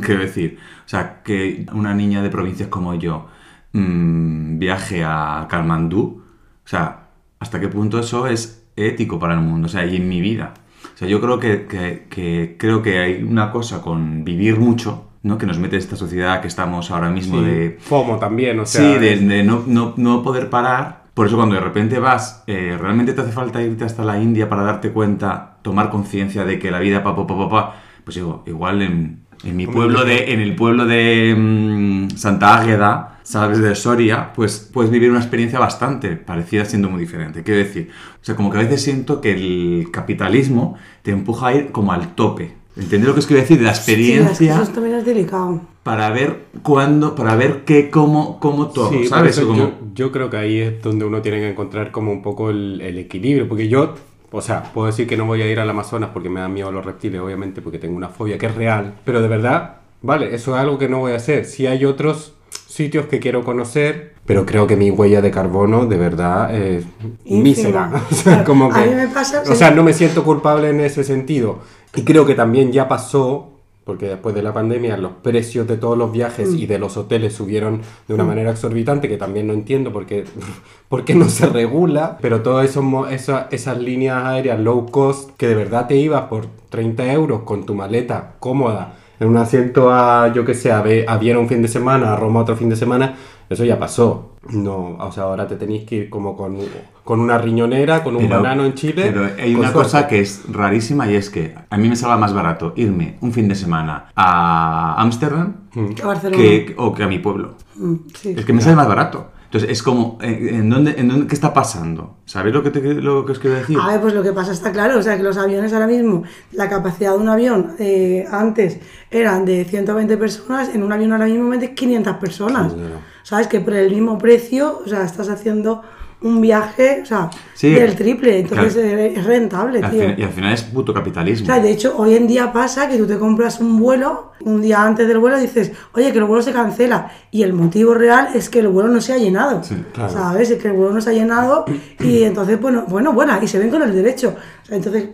[0.00, 3.26] Quiero decir, o sea, que una niña de provincias como yo
[3.72, 6.22] mm, viaje a Kalmandú,
[6.64, 7.08] o sea,
[7.40, 10.54] hasta qué punto eso es ético para el mundo, o sea, y en mi vida.
[10.94, 15.08] O sea, yo creo que, que- que- creo que hay una cosa con vivir mucho,
[15.22, 15.38] ¿no?
[15.38, 17.76] Que nos mete esta sociedad que estamos ahora mismo Sí, de...
[17.80, 18.80] FOMO también, o sea.
[18.94, 21.02] sí, de, de no, no, no poder parar.
[21.14, 24.48] Por eso cuando de repente vas, eh, realmente te hace falta irte hasta la India
[24.48, 28.16] para darte cuenta, tomar conciencia de que la vida pa, pa, pa, pa, pa, pues
[28.16, 30.04] digo, igual en, en mi pueblo yo.
[30.06, 33.58] de, en el pueblo de mm, Santa Águeda, ¿sabes?
[33.60, 37.42] De Soria, pues puedes vivir una experiencia bastante parecida siendo muy diferente.
[37.42, 41.54] Quiero decir, o sea, como que a veces siento que el capitalismo te empuja a
[41.54, 42.54] ir como al tope.
[42.76, 43.58] ¿Entendés lo que os quiero decir?
[43.58, 45.60] De la Sí, es que experiencia eso también es delicado.
[45.82, 49.36] para ver cuándo, para ver qué, cómo, cómo todo, Sí, ¿sabes?
[49.36, 52.22] eso como- yo, yo creo que ahí es donde uno tiene que encontrar como un
[52.22, 53.94] poco el, el equilibrio, porque yo,
[54.30, 56.72] o sea, puedo decir que no voy a ir al Amazonas porque me dan miedo
[56.72, 60.54] los reptiles, obviamente, porque tengo una fobia que es real, pero de verdad, vale, eso
[60.56, 61.44] es algo que no voy a hacer.
[61.44, 62.32] Si hay otros
[62.72, 66.84] sitios que quiero conocer, pero creo que mi huella de carbono de verdad es
[67.24, 67.42] Ínfima.
[67.42, 67.92] mísera.
[68.10, 70.80] O sea, como A que- mí me pasa- o sea, no me siento culpable en
[70.80, 71.58] ese sentido.
[71.94, 73.50] Y creo que también ya pasó,
[73.84, 76.56] porque después de la pandemia los precios de todos los viajes Mm.
[76.58, 80.24] y de los hoteles subieron de una manera exorbitante, que también no entiendo por qué,
[80.88, 85.30] por qué no se regula, pero todas esos mo- esa- esas líneas aéreas low cost,
[85.36, 89.90] que de verdad te ibas por 30 euros con tu maleta cómoda, en un asiento
[89.92, 92.68] a, yo que sé, a, a Viena un fin de semana, a Roma otro fin
[92.68, 93.14] de semana,
[93.48, 94.30] eso ya pasó.
[94.50, 96.58] No, o sea, ahora te tenéis que ir como con,
[97.04, 99.10] con una riñonera, con un Pero- banano en Chile.
[99.12, 99.78] Pero hay una suerte.
[99.90, 103.32] cosa que es rarísima y es que a mí me salga más barato irme un
[103.32, 105.54] fin de semana a Ámsterdam
[105.94, 106.36] Que Barcelona.
[106.42, 107.54] que, o que a mi pueblo.
[107.76, 108.34] Mm, sí.
[108.36, 109.28] Es que me sale más barato.
[109.52, 112.16] Entonces es como, eh, ¿en dónde, en dónde, ¿qué está pasando?
[112.24, 113.76] ¿Sabéis lo que, te, lo que os quiero decir?
[113.78, 116.22] A ver, pues lo que pasa está claro, o sea que los aviones ahora mismo,
[116.52, 118.78] la capacidad de un avión eh, antes
[119.10, 122.72] eran de 120 personas, en un avión ahora mismo metes 500 personas.
[122.72, 122.94] Claro.
[123.24, 123.46] ¿Sabes?
[123.46, 125.82] Que por el mismo precio, o sea, estás haciendo
[126.24, 127.70] un viaje, o sea, Sí.
[127.70, 128.98] del triple, entonces Claro.
[128.98, 130.00] es rentable, Y al, tío.
[130.00, 131.46] fin- y al final es puto O capitalismo.
[131.46, 134.82] sea, de hecho, hoy en día pasa que tú te compras un vuelo, un día
[134.82, 137.10] antes del vuelo dices, oye, que el vuelo se cancela.
[137.30, 139.62] Y el motivo real es que el vuelo no se ha llenado.
[139.64, 140.12] Sí, claro.
[140.12, 140.50] ¿Sabes?
[140.50, 141.64] Es que el vuelo no se ha llenado
[142.00, 144.34] y entonces, bueno, bueno, bueno, y se ven con el derecho.
[144.62, 145.08] O sea, entonces,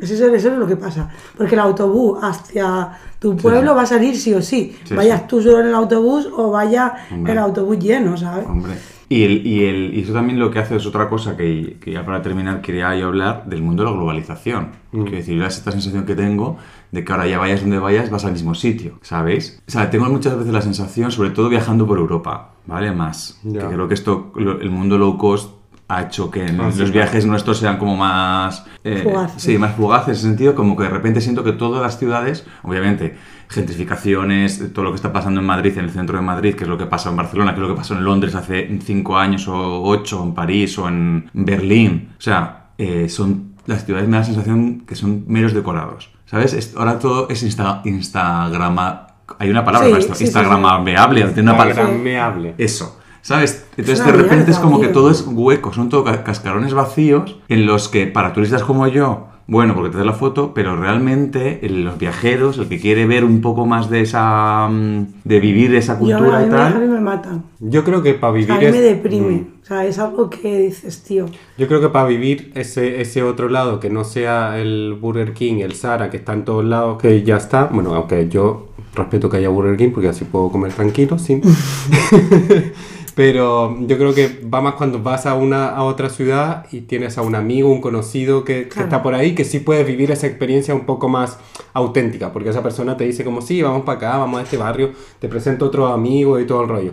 [0.00, 1.10] eso, es- eso es lo que pasa.
[1.36, 4.76] Porque el autobús hacia tu pueblo va a salir sí o sí.
[4.96, 7.32] Vayas tú solo en el autobús o vaya Hombre.
[7.32, 8.46] el autobús lleno, ¿sabes?
[8.46, 8.72] Hombre.
[9.12, 11.90] Y, el, y, el, y eso también lo que hace es otra cosa que, que
[11.90, 14.68] ya para terminar quería yo hablar del mundo de la globalización.
[14.92, 16.58] Quiero decir, es esta sensación que tengo
[16.92, 19.60] de que ahora ya vayas donde vayas, vas al mismo sitio, ¿sabéis?
[19.66, 22.92] O sea, tengo muchas veces la sensación, sobre todo viajando por Europa, ¿vale?
[22.92, 23.40] Más.
[23.42, 23.62] Ya.
[23.62, 25.59] Que creo que esto, el mundo low cost
[25.92, 26.92] ha hecho que en Ah, sí, los claro.
[26.92, 28.64] viajes nuestros sean como más...
[28.84, 29.42] eh, Fugaces.
[29.42, 32.46] Sí, más fugaces, en ese sentido, como que de repente siento que todas las ciudades,
[32.62, 33.16] obviamente,
[33.48, 36.68] gentrificaciones, todo lo que está pasando en Madrid, en el centro de Madrid, que es
[36.70, 39.46] lo que pasa en Barcelona, que es lo que pasó en Londres hace cinco años
[39.48, 42.10] o ocho, en París o en Berlín.
[42.18, 46.10] O sea, eh, son las ciudades me da la sensación que son meros decorados.
[46.26, 46.52] ¿Sabes?
[46.54, 49.06] Es- ahora todo es insta, Instagrama...
[49.38, 51.82] Hay una palabra Sí, para esto, sí, sí, Instagramameable, tiene una palabra...
[51.82, 52.54] Instagrameable.
[52.58, 52.99] Eso.
[53.22, 53.66] ¿Sabes?
[53.76, 54.94] Entonces de repente mierda, es como que tío.
[54.94, 59.26] todo es hueco, son todo ca- cascarones vacíos en los que para turistas como yo,
[59.46, 63.40] bueno, porque te das la foto, pero realmente los viajeros, el que quiere ver un
[63.40, 66.66] poco más de esa mm, de vivir esa Yo, a cultura mí, y me- a
[66.68, 66.88] mí tal.
[66.88, 67.44] me matan.
[67.58, 69.32] Yo creo que para O sea, vivir a mí es- me deprime.
[69.32, 69.46] Mm.
[69.62, 71.26] O sea, es algo que dices, tío.
[71.58, 75.56] Yo creo que para vivir ese, ese otro lado, que no sea el Burger King,
[75.60, 77.64] el Zara, que está en todos lados, que ya está.
[77.66, 81.42] Bueno, aunque yo respeto que haya Burger King porque así puedo comer tranquilo, sin.
[83.20, 87.18] Pero yo creo que va más cuando vas a una a otra ciudad y tienes
[87.18, 88.86] a un amigo, un conocido que, que Claro.
[88.88, 91.38] está por ahí, que sí puedes vivir esa experiencia un poco más
[91.74, 94.92] auténtica, porque esa persona te dice como, sí, vamos para acá, vamos a este barrio,
[95.18, 96.92] te presento otro amigo y todo el rollo.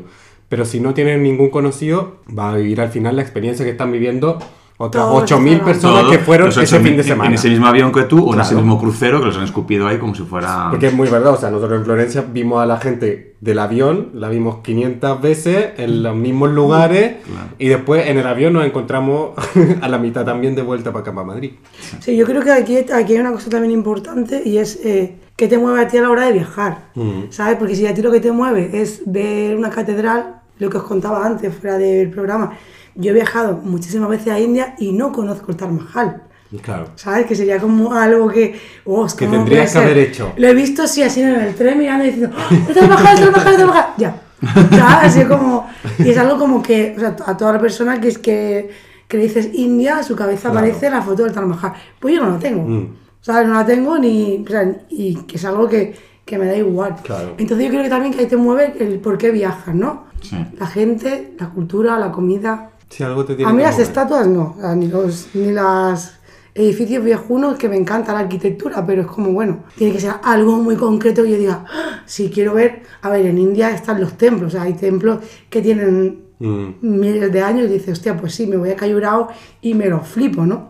[0.49, 3.93] Pero si no tienes ningún conocido, va a vivir al final la experiencia que están
[3.93, 4.37] viviendo
[4.79, 7.29] otras Todos 8.000 los personas Todo, que fueron ese fin en- de semana.
[7.29, 9.87] En ese mismo avión que tú o en ese mismo crucero que los han escupido
[9.87, 10.67] ahí como si fuera.
[10.69, 14.09] Porque es muy verdad, o sea, nosotros en Florencia vimos a la gente del avión,
[14.13, 17.49] la vimos 500 veces en los mismos lugares Claro.
[17.57, 19.31] y después en el avión nos encontramos
[19.81, 21.53] a la mitad también de vuelta para acá, para Madrid.
[21.99, 25.47] Sí, yo creo que aquí, aquí hay una cosa también importante y es eh, qué
[25.47, 26.89] te mueve a ti a la hora de viajar.
[26.95, 27.23] Mm.
[27.31, 27.57] ¿Sabes?
[27.57, 30.83] Porque si a ti lo que te mueve es ver una catedral, lo que os
[30.83, 32.53] contaba antes fuera del programa,
[32.97, 36.23] yo he viajado muchísimas veces a India y no conozco el Taj Mahal.
[36.61, 36.87] Claro.
[36.95, 37.25] ¿Sabes?
[37.25, 38.57] Que sería como algo que.
[38.85, 39.83] oh, es Que tendrías que ser.
[39.83, 40.33] haber hecho.
[40.37, 42.49] Lo he visto así, así en el tren mirando y diciendo, ¡Ah!
[42.69, 43.85] ¡El Taj Mahal, el Taj Mahal, el Taj Mahal!
[43.97, 44.21] Ya.
[44.69, 45.15] ¿Sabes?
[45.17, 45.67] Así como.
[45.99, 46.93] Y es algo como que.
[46.95, 48.69] O sea, a toda la persona que es que,
[49.09, 50.59] que le dices India, a su cabeza Claro.
[50.59, 51.73] aparece la foto del Taj Mahal.
[51.99, 52.63] Pues yo no la tengo.
[52.63, 52.95] Mm.
[53.19, 53.45] ¿Sabes?
[53.47, 54.43] No la tengo ni.
[54.47, 56.95] o sea, y que es algo que, que me da igual.
[57.03, 57.33] Claro.
[57.37, 60.05] Entonces yo creo que también que ahí te mueve el por qué viajas, ¿no?
[60.21, 60.37] Sí.
[60.57, 62.69] La gente, la cultura, la comida.
[62.89, 63.87] Si algo te tiene A mí las mover.
[63.87, 66.19] estatuas no, ni los ni las
[66.55, 70.57] edificios viejunos que me encanta la arquitectura, pero es como bueno, tiene que ser algo
[70.57, 74.13] muy concreto que yo diga, "Ah, si quiero ver, a ver, en India están los
[74.17, 75.19] templos, o sea, hay templos
[75.49, 76.67] que tienen Mm.
[76.81, 79.27] miles de años y dices, hostia, pues sí, me voy a Cayurao
[79.59, 80.69] y me lo flipo, ¿no?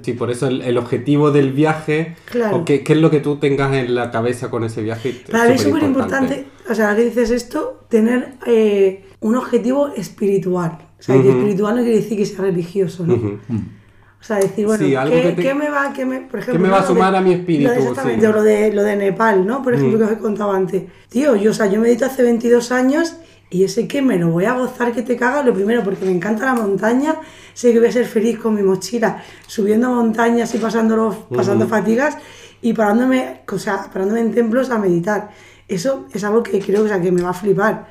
[0.00, 2.56] Sí, por eso el, el objetivo del viaje, Claro.
[2.56, 5.22] o qué, qué es lo que tú tengas en la cabeza con ese viaje.
[5.30, 9.88] Para mí es súper importante, o sea, ahora que dices esto, tener eh, un objetivo
[9.94, 10.78] espiritual.
[11.02, 13.14] O sea, y espiritual no quiere decir que sea religioso, ¿no?
[13.14, 16.62] O sea, decir, bueno, Sí, ¿qué, que te- qué me va, qué me, por ejemplo,
[16.62, 18.26] me va a de- sumar a mi espíritu, lo de- exactamente, sí.
[18.26, 19.62] o lo de, lo de Nepal, ¿no?
[19.64, 20.00] Por ejemplo, Mm.
[20.00, 20.82] que os he contado antes.
[21.08, 23.16] Tío, yo, o sea, yo medito hace 22 años
[23.50, 26.12] y ese que me lo voy a gozar que te cagas, lo primero, porque me
[26.12, 27.16] encanta la montaña,
[27.52, 32.16] sé que voy a ser feliz con mi mochila, subiendo montañas y pasándolo, pasando fatigas
[32.62, 35.30] y parándome, o sea, parándome en templos a meditar.
[35.66, 37.88] Eso es algo que creo o sea, que me va a flipar.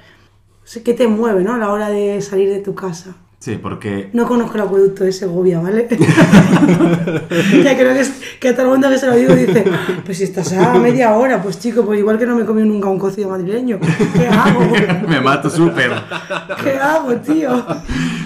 [0.79, 1.53] ¿Qué te mueve, no?
[1.53, 3.15] A la hora de salir de tu casa.
[3.41, 5.87] Sí, porque No conozco el acueducto de Segovia, ¿vale?
[7.63, 9.65] ya creo que, es, que a todo el mundo que se lo digo dice,
[10.05, 12.67] pues si estás a media hora, pues chico, pues igual que no me he comido
[12.67, 13.79] nunca un cocido madrileño.
[14.13, 14.61] ¿Qué hago?
[15.09, 15.91] me mato súper.
[16.63, 17.65] ¿Qué hago, tío?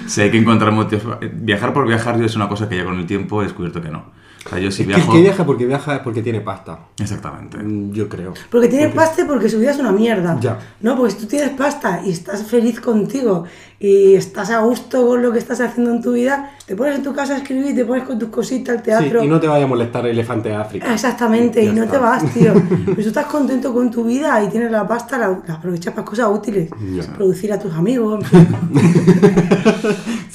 [0.06, 1.18] Sí, hay que encontrar motivos.
[1.34, 4.12] Viajar por viajar es una cosa que ya con el tiempo he descubierto que no.
[4.46, 6.80] O sea, yo si Es que viaja porque viaja es porque tiene pasta.
[7.00, 7.58] Exactamente.
[7.58, 8.34] Mm, Yo creo.
[8.52, 10.38] Porque tienes pasta y porque su vida es una mierda.
[10.39, 10.60] Ya.
[10.82, 13.46] No, porque si tú tienes pasta y estás feliz contigo
[13.80, 17.04] y estás a gusto con lo que estás haciendo en tu vida, te pones en
[17.04, 19.20] tu casa a escribir, te pones con tus cositas al teatro.
[19.22, 20.93] Sí, y no te vaya a molestar el elefante de África.
[20.93, 21.93] Exactamente, y no está.
[21.96, 22.54] te vas, tío.
[22.86, 26.06] Pues tú estás contento con tu vida y tienes la pasta, la, la aprovechas para
[26.06, 26.70] cosas útiles.
[26.96, 27.04] Ya.
[27.14, 28.48] Producir a tus amigos, en fin.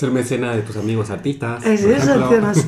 [0.00, 1.62] Ser mecena de tus amigos artistas.
[1.66, 2.66] Es por eso, tío, no sé.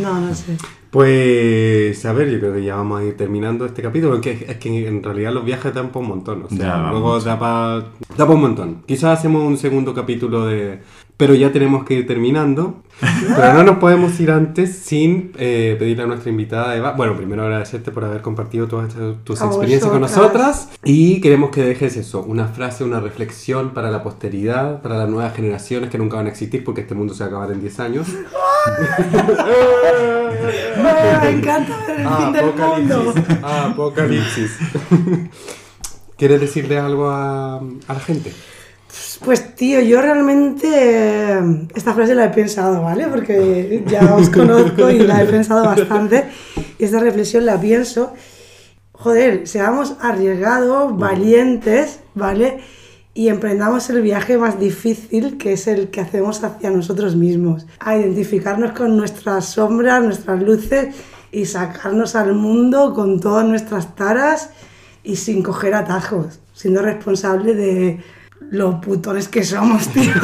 [0.00, 0.56] No, no sé.
[0.90, 4.56] Pues, a ver, yo creo que ya vamos a ir terminando este capítulo, porque es
[4.56, 7.80] que en realidad los viajes dan para un montón, o sea, Ya, luego da para
[8.16, 8.82] da pa un montón.
[8.86, 10.80] Quizás hacemos un segundo capítulo de...
[11.18, 12.76] Pero ya tenemos que ir terminando,
[13.36, 17.42] pero no nos podemos ir antes sin eh, pedirle a nuestra invitada Eva, bueno, primero
[17.42, 21.96] agradecerte por haber compartido todas estas- tus A experiencias con nosotras y queremos que dejes
[21.96, 26.26] eso, una frase, una reflexión para la posteridad, para las nuevas generaciones que nunca van
[26.26, 28.06] a existir porque este mundo se va a acabar en 10 años.
[30.80, 33.14] Ah, me encanta ver el fin del mundo.
[33.42, 33.42] Apocalipsis.
[33.42, 34.58] Apocalipsis.
[36.16, 38.32] ¿Quieres decirle algo a, a la gente?
[39.24, 43.08] Pues tío, yo realmente eh, esta frase la he pensado, ¿vale?
[43.08, 46.24] Porque ya os conozco y la he pensado bastante.
[46.78, 48.12] Y esta reflexión la pienso.
[48.92, 52.60] Joder, seamos arriesgados, valientes, ¿vale?
[53.12, 57.66] Y emprendamos el viaje más difícil, que es el que hacemos hacia nosotros mismos.
[57.80, 60.94] A identificarnos con nuestras sombras, nuestras luces
[61.32, 64.50] y sacarnos al mundo con todas nuestras taras
[65.02, 68.00] y sin coger atajos, siendo responsable de
[68.50, 70.12] los putones que somos, tío.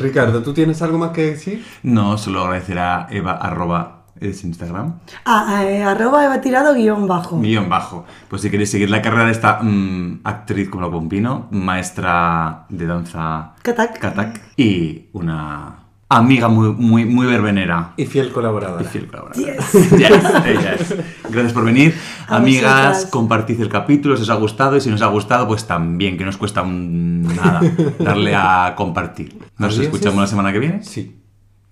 [0.00, 1.64] Ricardo, ¿tú tienes algo más que decir?
[1.82, 7.40] No, solo agradecer a Eva, arroba, es Instagram, Ah, eh, arroba Eva tirado guion bajo.
[7.40, 8.04] guion bajo.
[8.28, 12.86] Pues si queréis seguir la carrera de esta mm, actriz como la Pompino, maestra de
[12.86, 13.98] danza Katak.
[13.98, 17.92] Katak y una amiga muy, muy, muy verbenera.
[17.96, 18.82] Y fiel colaboradora.
[18.82, 19.54] Y fiel colaboradora.
[19.56, 19.72] Yes.
[19.98, 20.94] Yes.
[21.30, 21.94] Gracias por venir.
[22.28, 23.06] A Amigas, vosotras.
[23.10, 26.16] compartid el capítulo si os ha gustado y si no os ha gustado, pues también,
[26.16, 27.60] que no os cuesta un- nada
[27.98, 29.36] darle a compartir.
[29.58, 29.84] Nos Adiós.
[29.86, 30.82] escuchamos la semana que viene.
[30.82, 31.20] Sí.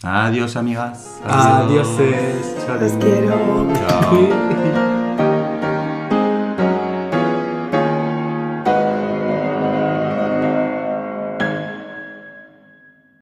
[0.02, 1.20] Adiós, amigas.
[1.26, 1.88] Adiós.
[2.66, 2.76] Chao.
[2.80, 3.72] Los quiero.
[3.88, 4.74] Chao.